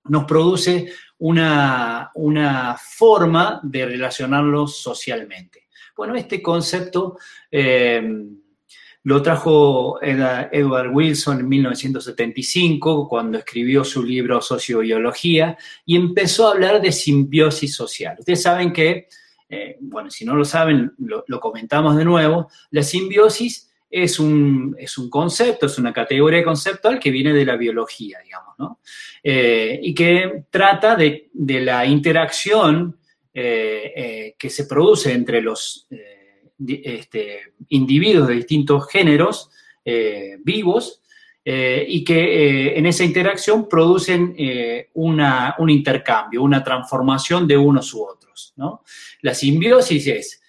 [0.05, 5.69] nos produce una, una forma de relacionarlos socialmente.
[5.97, 7.19] Bueno, este concepto
[7.51, 8.03] eh,
[9.09, 15.57] lo trajo Edward Wilson en 1975, cuando escribió su libro Sociobiología,
[15.87, 18.17] y empezó a hablar de simbiosis social.
[18.19, 19.09] Ustedes saben que,
[19.49, 24.99] eh, bueno, si no lo saben, lo, comentamos de nuevo, la simbiosis es un, es
[24.99, 28.81] un concepto, es una categoría conceptual que viene de la biología, digamos, ¿no?
[29.23, 32.99] Eh, y que trata de, de la interacción
[33.33, 35.89] eh, que se produce entre los
[36.67, 39.51] este, individuos de distintos géneros
[39.85, 41.03] eh, vivos
[41.45, 44.37] eh, y que eh, en esa interacción producen
[44.95, 48.53] una, un intercambio, una transformación de unos u otros.
[48.57, 48.83] ¿no?
[49.23, 50.41] La simbiosis es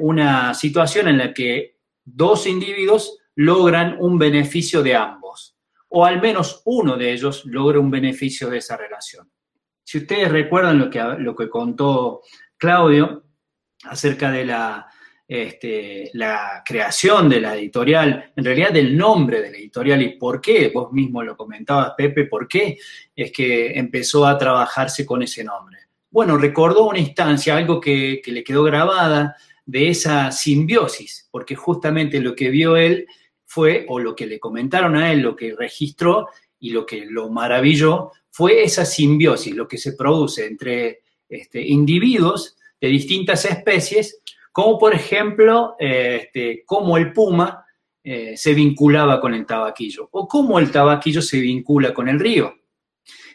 [0.00, 5.56] una situación en la que dos individuos logran un beneficio de ambos,
[5.88, 9.30] o al menos uno de ellos logra un beneficio de esa relación.
[9.84, 12.22] Si ustedes recuerdan lo que, lo que contó
[12.58, 13.24] Claudio
[13.84, 14.88] acerca de la,
[15.28, 20.40] este, la creación de la editorial, en realidad del nombre de la editorial y por
[20.40, 22.78] qué, vos mismo lo comentabas, Pepe, por qué
[23.14, 25.78] es que empezó a trabajarse con ese nombre.
[26.10, 32.20] Bueno, recordó una instancia, algo que, que le quedó grabada de esa simbiosis, porque justamente
[32.20, 33.06] lo que vio él
[33.44, 36.28] fue, o lo que le comentaron a él, lo que registró
[36.60, 42.56] y lo que lo maravilló, fue esa simbiosis, lo que se produce entre este, individuos
[42.80, 44.20] de distintas especies
[44.56, 47.62] como por ejemplo, eh, este, cómo el puma
[48.02, 52.54] eh, se vinculaba con el tabaquillo o cómo el tabaquillo se vincula con el río.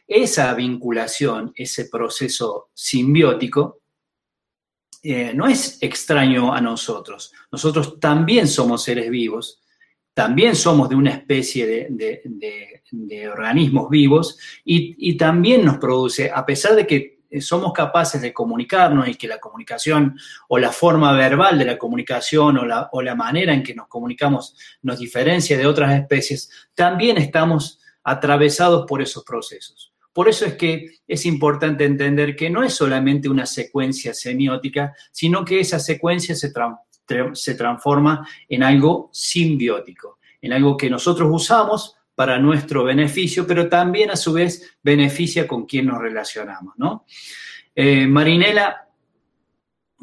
[0.08, 3.82] Esa vinculación, ese proceso simbiótico,
[5.04, 7.32] eh, no es extraño a nosotros.
[7.52, 9.62] Nosotros también somos seres vivos
[10.14, 16.76] también somos de una especie de, organismos vivos y, y también nos produce, a pesar
[16.76, 20.18] de que somos capaces de comunicarnos y que la comunicación
[20.50, 23.88] o la forma verbal de la comunicación o la, o la manera en que nos
[23.88, 29.94] comunicamos nos diferencia de otras especies, también estamos atravesados por esos procesos.
[30.14, 35.46] Por eso es que es importante entender que no es solamente una secuencia semiótica, sino
[35.46, 36.52] que esa secuencia se,
[37.34, 44.12] se transforma en algo simbiótico, en algo que nosotros usamos para nuestro beneficio, pero también
[44.12, 47.06] a su vez beneficia con quien nos relacionamos, ¿no?
[47.74, 48.88] Eh, Marinela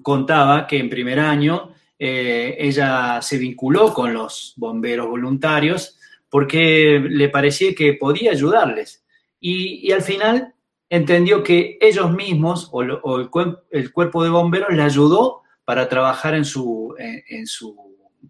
[0.02, 5.98] contaba que en primer año eh, ella se vinculó con los bomberos voluntarios
[6.30, 9.04] porque le parecía que podía ayudarles.
[9.40, 10.54] Y, al final
[10.88, 13.00] entendió que ellos mismos o, el,
[13.30, 17.76] cuer- el cuerpo de bomberos le ayudó para trabajar en su, en su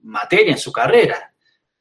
[0.02, 1.32] materia, en su carrera.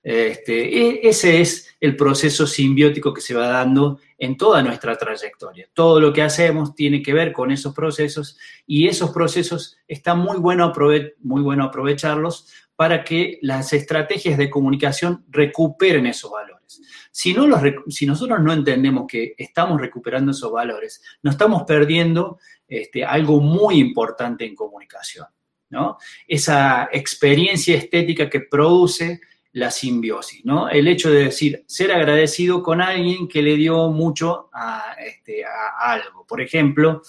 [0.04, 5.68] Este, e- ese es el proceso simbiótico que se va dando en toda nuestra trayectoria.
[5.74, 10.38] Todo lo que hacemos tiene que ver con esos procesos y esos procesos está muy
[10.38, 10.72] bueno,
[11.20, 16.82] muy bueno aprovecharlos para que las estrategias de comunicación recuperen esos valores.
[17.12, 22.40] Si, no los si nosotros no entendemos que estamos recuperando esos valores, nos estamos perdiendo
[22.68, 25.26] este, algo muy importante en comunicación,
[25.70, 25.98] ¿no?
[26.28, 29.22] Esa experiencia estética que produce
[29.54, 30.70] la simbiosis, ¿no?
[30.70, 35.92] El hecho de decir, ser agradecido con alguien que le dio mucho a, este, a
[35.92, 36.26] algo.
[36.26, 37.02] Por ejemplo,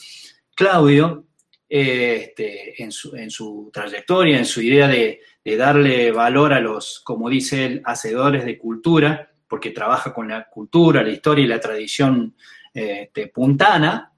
[0.55, 1.27] Claudio,
[1.69, 6.61] eh, este, en, su, en su trayectoria, en su idea de, de darle valor a
[6.61, 11.49] los, como dice él, hacedores de cultura, porque trabaja con la cultura, la historia y
[11.49, 12.35] la tradición
[12.73, 14.13] este, puntana,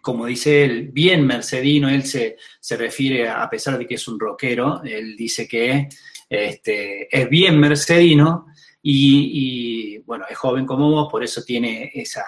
[0.00, 4.08] como dice él, bien mercedino, él se, se refiere, a, a pesar de que es
[4.08, 5.88] un rockero, él dice que
[6.30, 8.46] este, es bien mercedino
[8.80, 12.24] y, y, bueno, es joven como vos, por eso tiene esa,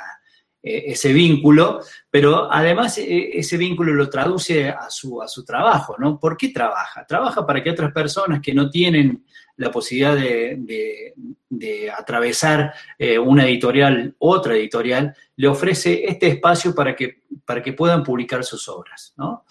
[0.65, 6.21] eh, ese vínculo, pero además eh, ese vínculo lo traduce a su, trabajo, ¿no?
[6.21, 7.05] ¿Por qué trabaja?
[7.05, 9.25] Trabaja para que otras personas que no tienen
[9.57, 17.23] la posibilidad de atravesar eh, una editorial, otra editorial, le ofrece este espacio para que,
[17.45, 19.45] para que puedan publicar sus obras, ¿no?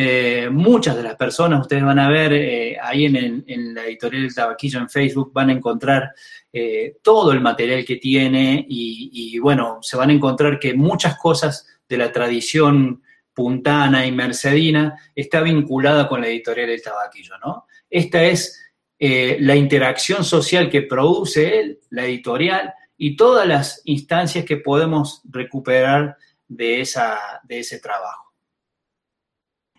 [0.00, 4.34] Eh, muchas de las personas, ustedes van a ver eh, ahí en, la editorial del
[4.34, 6.12] Tabaquillo en Facebook, van a encontrar
[6.52, 11.66] eh, todo el material que tiene y, bueno, se van a encontrar que muchas cosas
[11.88, 13.02] de la tradición
[13.34, 17.66] puntana y mercedina está vinculada con la editorial del Tabaquillo, ¿no?
[17.90, 18.56] Esta es
[19.00, 26.16] la interacción social que produce él, la editorial y todas las instancias que podemos recuperar
[26.46, 28.27] de, esa, de ese trabajo.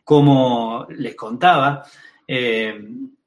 [0.10, 1.86] Como les contaba,
[2.28, 2.82] eh,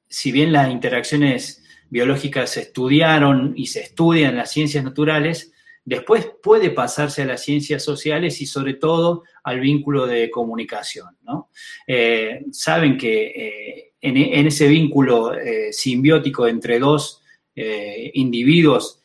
[0.05, 5.53] si bien las interacciones biológicas se estudiaron y se estudian en las ciencias naturales,
[5.85, 11.15] después puede pasarse a las ciencias sociales y sobre todo al vínculo de comunicación.
[11.21, 11.49] ¿no?
[11.87, 15.31] Eh, saben que eh, en, ese vínculo
[15.71, 17.21] simbiótico entre dos
[17.55, 19.01] individuos,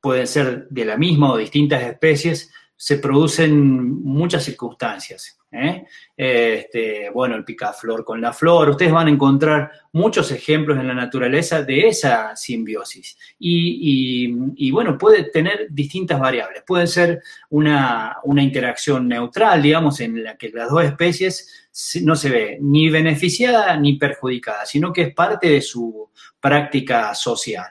[0.00, 5.38] pueden ser de la misma o distintas especies, se producen muchas circunstancias.
[5.52, 5.84] ¿eh?
[6.16, 10.94] Este, bueno, el picaflor con la flor, ustedes van a encontrar muchos ejemplos en la
[10.94, 13.18] naturaleza de esa simbiosis.
[13.38, 16.62] Y, y, bueno, puede tener distintas variables.
[16.66, 17.20] Puede ser
[17.50, 21.68] una, una, interacción neutral, digamos, en la que las dos especies
[22.02, 26.08] no se ve ni beneficiada ni perjudicada, sino que es parte de su
[26.40, 27.68] práctica social.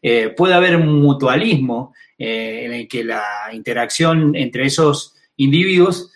[0.00, 6.12] Eh, puede haber mutualismo eh, en el que la interacción entre esos individuos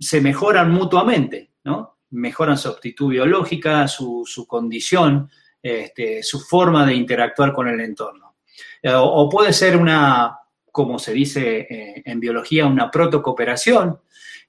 [0.00, 1.98] se mejoran mutuamente, ¿no?
[2.10, 5.30] Mejoran su aptitud biológica, su, su condición,
[5.62, 8.30] este, su forma de interactuar con el entorno.
[8.82, 10.38] Eh, o, puede ser una,
[10.70, 14.00] como se dice eh, en biología, una protocooperación,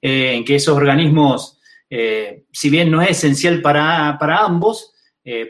[0.01, 1.59] eh, en que esos organismos,
[2.53, 4.93] si bien no es esencial para, para ambos,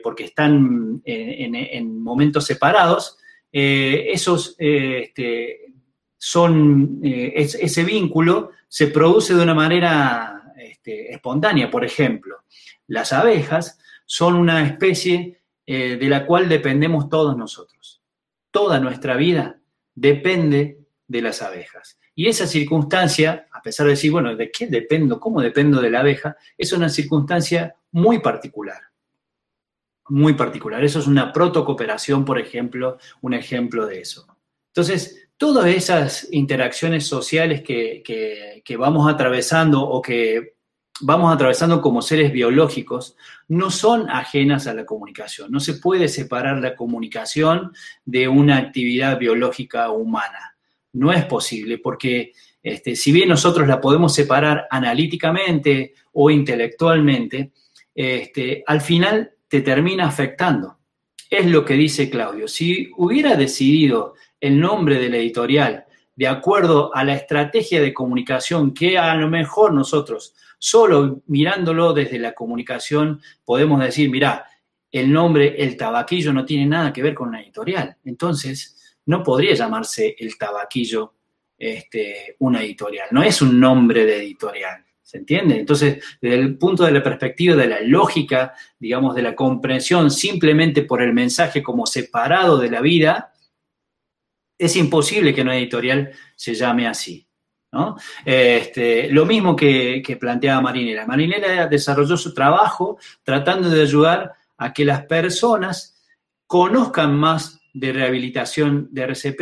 [0.01, 3.19] porque están en, momentos separados,
[3.51, 5.73] eh, esos este,
[6.17, 11.69] son, es, ese vínculo se produce de una manera este, espontánea.
[11.69, 12.43] Por ejemplo,
[12.87, 18.01] las abejas son una especie eh, de la cual dependemos todos nosotros.
[18.51, 19.59] Toda nuestra vida
[19.95, 21.97] depende de las abejas.
[22.13, 25.19] Y esa circunstancia, a pesar de decir, bueno, ¿de qué dependo?
[25.19, 26.35] ¿Cómo dependo de la abeja?
[26.57, 28.81] Es una circunstancia muy particular.
[30.11, 30.83] Muy particular.
[30.83, 34.27] Eso es una protocooperación, por ejemplo, un ejemplo de eso.
[34.67, 40.55] Entonces, todas esas interacciones sociales que, que, que, vamos atravesando o que
[40.99, 43.15] vamos atravesando como seres biológicos
[43.47, 45.49] no son ajenas a la comunicación.
[45.49, 47.71] No se puede separar la comunicación
[48.03, 50.57] de una actividad biológica humana.
[50.91, 57.53] No es posible porque este, si bien nosotros la podemos separar analíticamente o intelectualmente,
[57.95, 60.77] este, al final te termina afectando.
[61.29, 62.47] Es lo que dice Claudio.
[62.47, 65.85] Si hubiera decidido el nombre de la editorial
[66.15, 72.17] de acuerdo a la estrategia de comunicación que a lo mejor nosotros, solo mirándolo desde
[72.17, 74.45] la comunicación, podemos decir, mira,
[74.89, 77.97] el nombre El Tabaquillo no tiene nada que ver con la editorial.
[78.05, 81.13] Entonces, no podría llamarse El Tabaquillo
[81.57, 83.09] este, una editorial.
[83.11, 84.85] No es un nombre de editorial.
[85.11, 85.59] ¿Se entiende?
[85.59, 90.83] Entonces, desde el punto de la perspectiva de la lógica, digamos, de la comprensión simplemente
[90.83, 93.33] por el mensaje como separado de la vida,
[94.57, 97.27] es imposible que una editorial se llame así.
[97.73, 97.97] ¿no?
[98.23, 101.05] Este, lo mismo que, que planteaba Marinela.
[101.05, 106.01] Marinela desarrolló su trabajo tratando de ayudar a que las personas
[106.47, 109.41] conozcan más de rehabilitación de RCP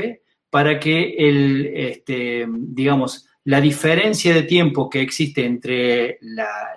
[0.49, 6.19] para que el, este, digamos, la diferencia de tiempo que existe entre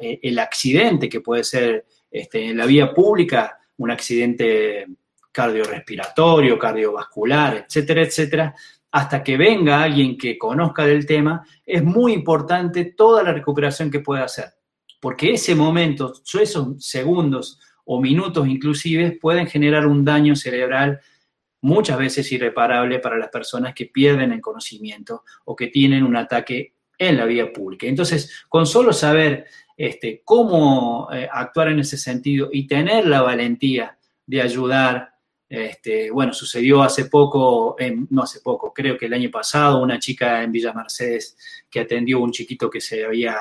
[0.01, 4.87] eh, el accidente, que puede ser este, en la vía pública, un accidente
[5.31, 8.55] cardiorrespiratorio, cardiovascular, etcétera, etcétera,
[8.91, 14.01] hasta que venga alguien que conozca del tema, es muy importante toda la recuperación que
[14.01, 14.47] pueda hacer.
[14.99, 21.01] Porque ese momento, esos segundos o minutos inclusive, pueden generar un daño cerebral
[21.63, 26.75] muchas veces irreparable para las personas que pierden el conocimiento o que tienen un ataque
[26.99, 27.87] en la vía pública.
[27.87, 29.47] Entonces, con solo saber
[29.77, 35.15] este, cómo eh, actuar en ese sentido y tener la valentía de ayudar,
[35.49, 37.77] este, bueno, sucedió hace poco,
[38.11, 41.37] no hace poco, creo que el año pasado, una chica en Villa Mercedes
[41.71, 43.37] que atendió a un chiquito que se había,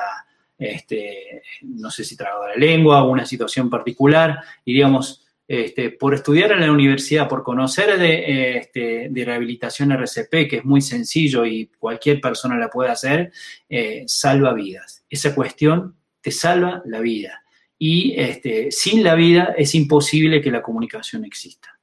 [0.58, 5.21] este, no sé si tragado la lengua o una situación particular, y digamos,
[5.54, 10.80] este, por estudiar en la universidad, por conocer de, este, rehabilitación RCP, que es muy
[10.80, 13.30] sencillo y cualquier persona la puede hacer,
[13.68, 15.04] eh, salva vidas.
[15.10, 17.44] Esa cuestión te salva la vida.
[17.78, 21.78] Y este, sin la vida es imposible que la comunicación exista.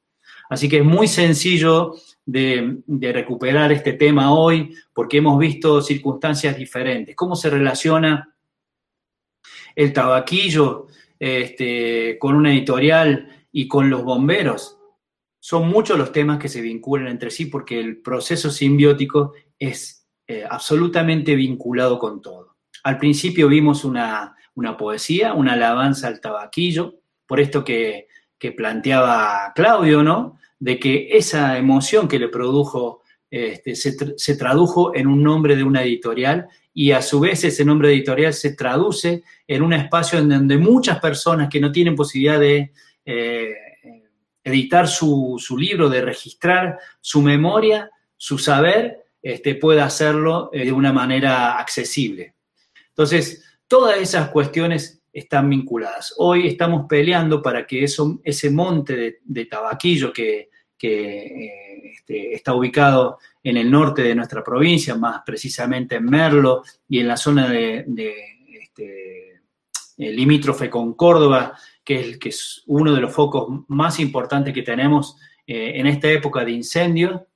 [0.50, 1.94] Así que es muy sencillo
[2.26, 7.16] de, recuperar este tema hoy porque hemos visto circunstancias diferentes.
[7.16, 8.36] ¿Cómo se relaciona
[9.76, 10.88] el tabaquillo
[12.20, 14.78] con una editorial y con los bomberos.
[15.40, 20.44] Son muchos los temas que se vinculan entre sí porque el proceso simbiótico es eh,
[20.48, 22.58] absolutamente vinculado con todo.
[22.84, 24.36] Al principio vimos una,
[24.78, 26.96] poesía, una alabanza al tabaquillo,
[27.26, 28.08] por esto que,
[28.56, 30.38] planteaba Claudio, ¿no?
[30.60, 35.64] De que esa emoción que le produjo este, se, se, tradujo en un nombre de
[35.64, 40.30] una editorial y a su vez ese nombre editorial se traduce en un espacio en
[40.30, 42.72] donde muchas personas que no tienen posibilidad de,
[43.12, 43.56] eh,
[44.44, 50.94] editar su, libro, de registrar su memoria, su saber, este, pueda hacerlo eh, de una
[50.94, 52.36] manera accesible.
[52.90, 56.14] Entonces, todas esas cuestiones están vinculadas.
[56.18, 60.50] Hoy estamos peleando para que eso, ese monte de, tabaquillo que,
[60.80, 67.00] eh, este, está ubicado en el norte de nuestra provincia, más precisamente en Merlo y
[67.00, 67.86] en la zona de,
[68.62, 69.42] este,
[69.98, 71.58] limítrofe con Córdoba,
[72.20, 75.18] que es, uno de los focos más importantes que tenemos
[75.48, 77.28] eh, en esta época de incendio,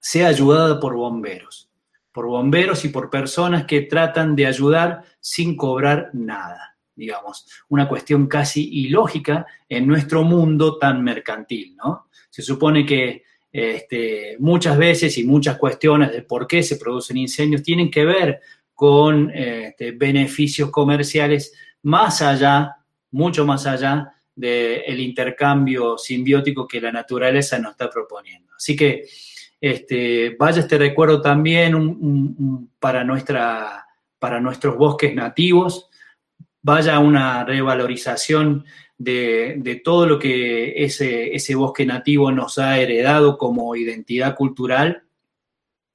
[0.00, 1.70] sea ayudada por bomberos,
[2.10, 8.26] por bomberos y por personas que tratan de ayudar sin cobrar nada, digamos, una cuestión
[8.26, 12.08] casi ilógica en nuestro mundo tan mercantil, ¿no?
[12.28, 17.62] Se supone que este, muchas veces y muchas cuestiones de por qué se producen incendios
[17.62, 18.40] tienen que ver
[18.74, 22.76] con este, beneficios comerciales más allá
[23.10, 28.52] mucho más allá del intercambio simbiótico que la naturaleza nos está proponiendo.
[28.54, 29.06] Así que
[29.60, 33.86] este, vaya este recuerdo también para, nuestra,
[34.18, 35.88] para nuestros bosques nativos,
[36.62, 38.64] vaya una revalorización
[38.98, 45.04] de, todo lo que ese, ese, bosque nativo nos ha heredado como identidad cultural,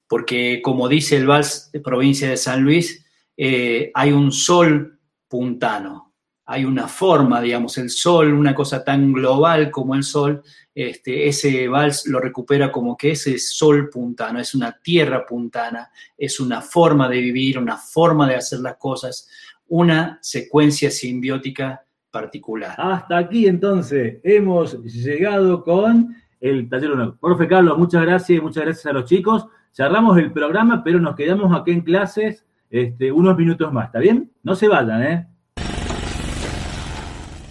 [0.08, 3.04] porque como dice el Vals de provincia de San Luis,
[3.36, 4.98] eh, hay un sol
[5.28, 6.11] puntano,
[6.52, 10.42] hay una forma, digamos, el sol, una cosa tan global como el sol,
[10.74, 16.40] este, ese vals lo recupera como que ese sol puntano, es una tierra puntana, es
[16.40, 19.30] una forma de vivir, una forma de hacer las cosas,
[19.68, 22.74] una secuencia simbiótica particular.
[22.76, 27.16] Hasta aquí entonces hemos llegado con el taller 1.
[27.18, 29.46] Profe Carlos, muchas gracias, muchas gracias a los chicos.
[29.72, 34.30] Cerramos el programa, pero nos quedamos aquí en clases este, unos minutos más, ¿está bien?
[34.42, 35.31] No se vayan, ¿eh?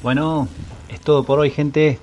[0.01, 0.47] Bueno,
[0.89, 1.99] es todo por hoy, gente.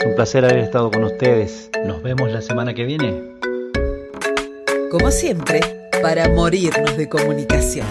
[0.00, 1.70] Es un placer haber estado con ustedes.
[1.86, 3.22] Nos vemos la semana que viene.
[4.90, 5.60] Como siempre,
[6.02, 7.86] para morirnos de comunicación.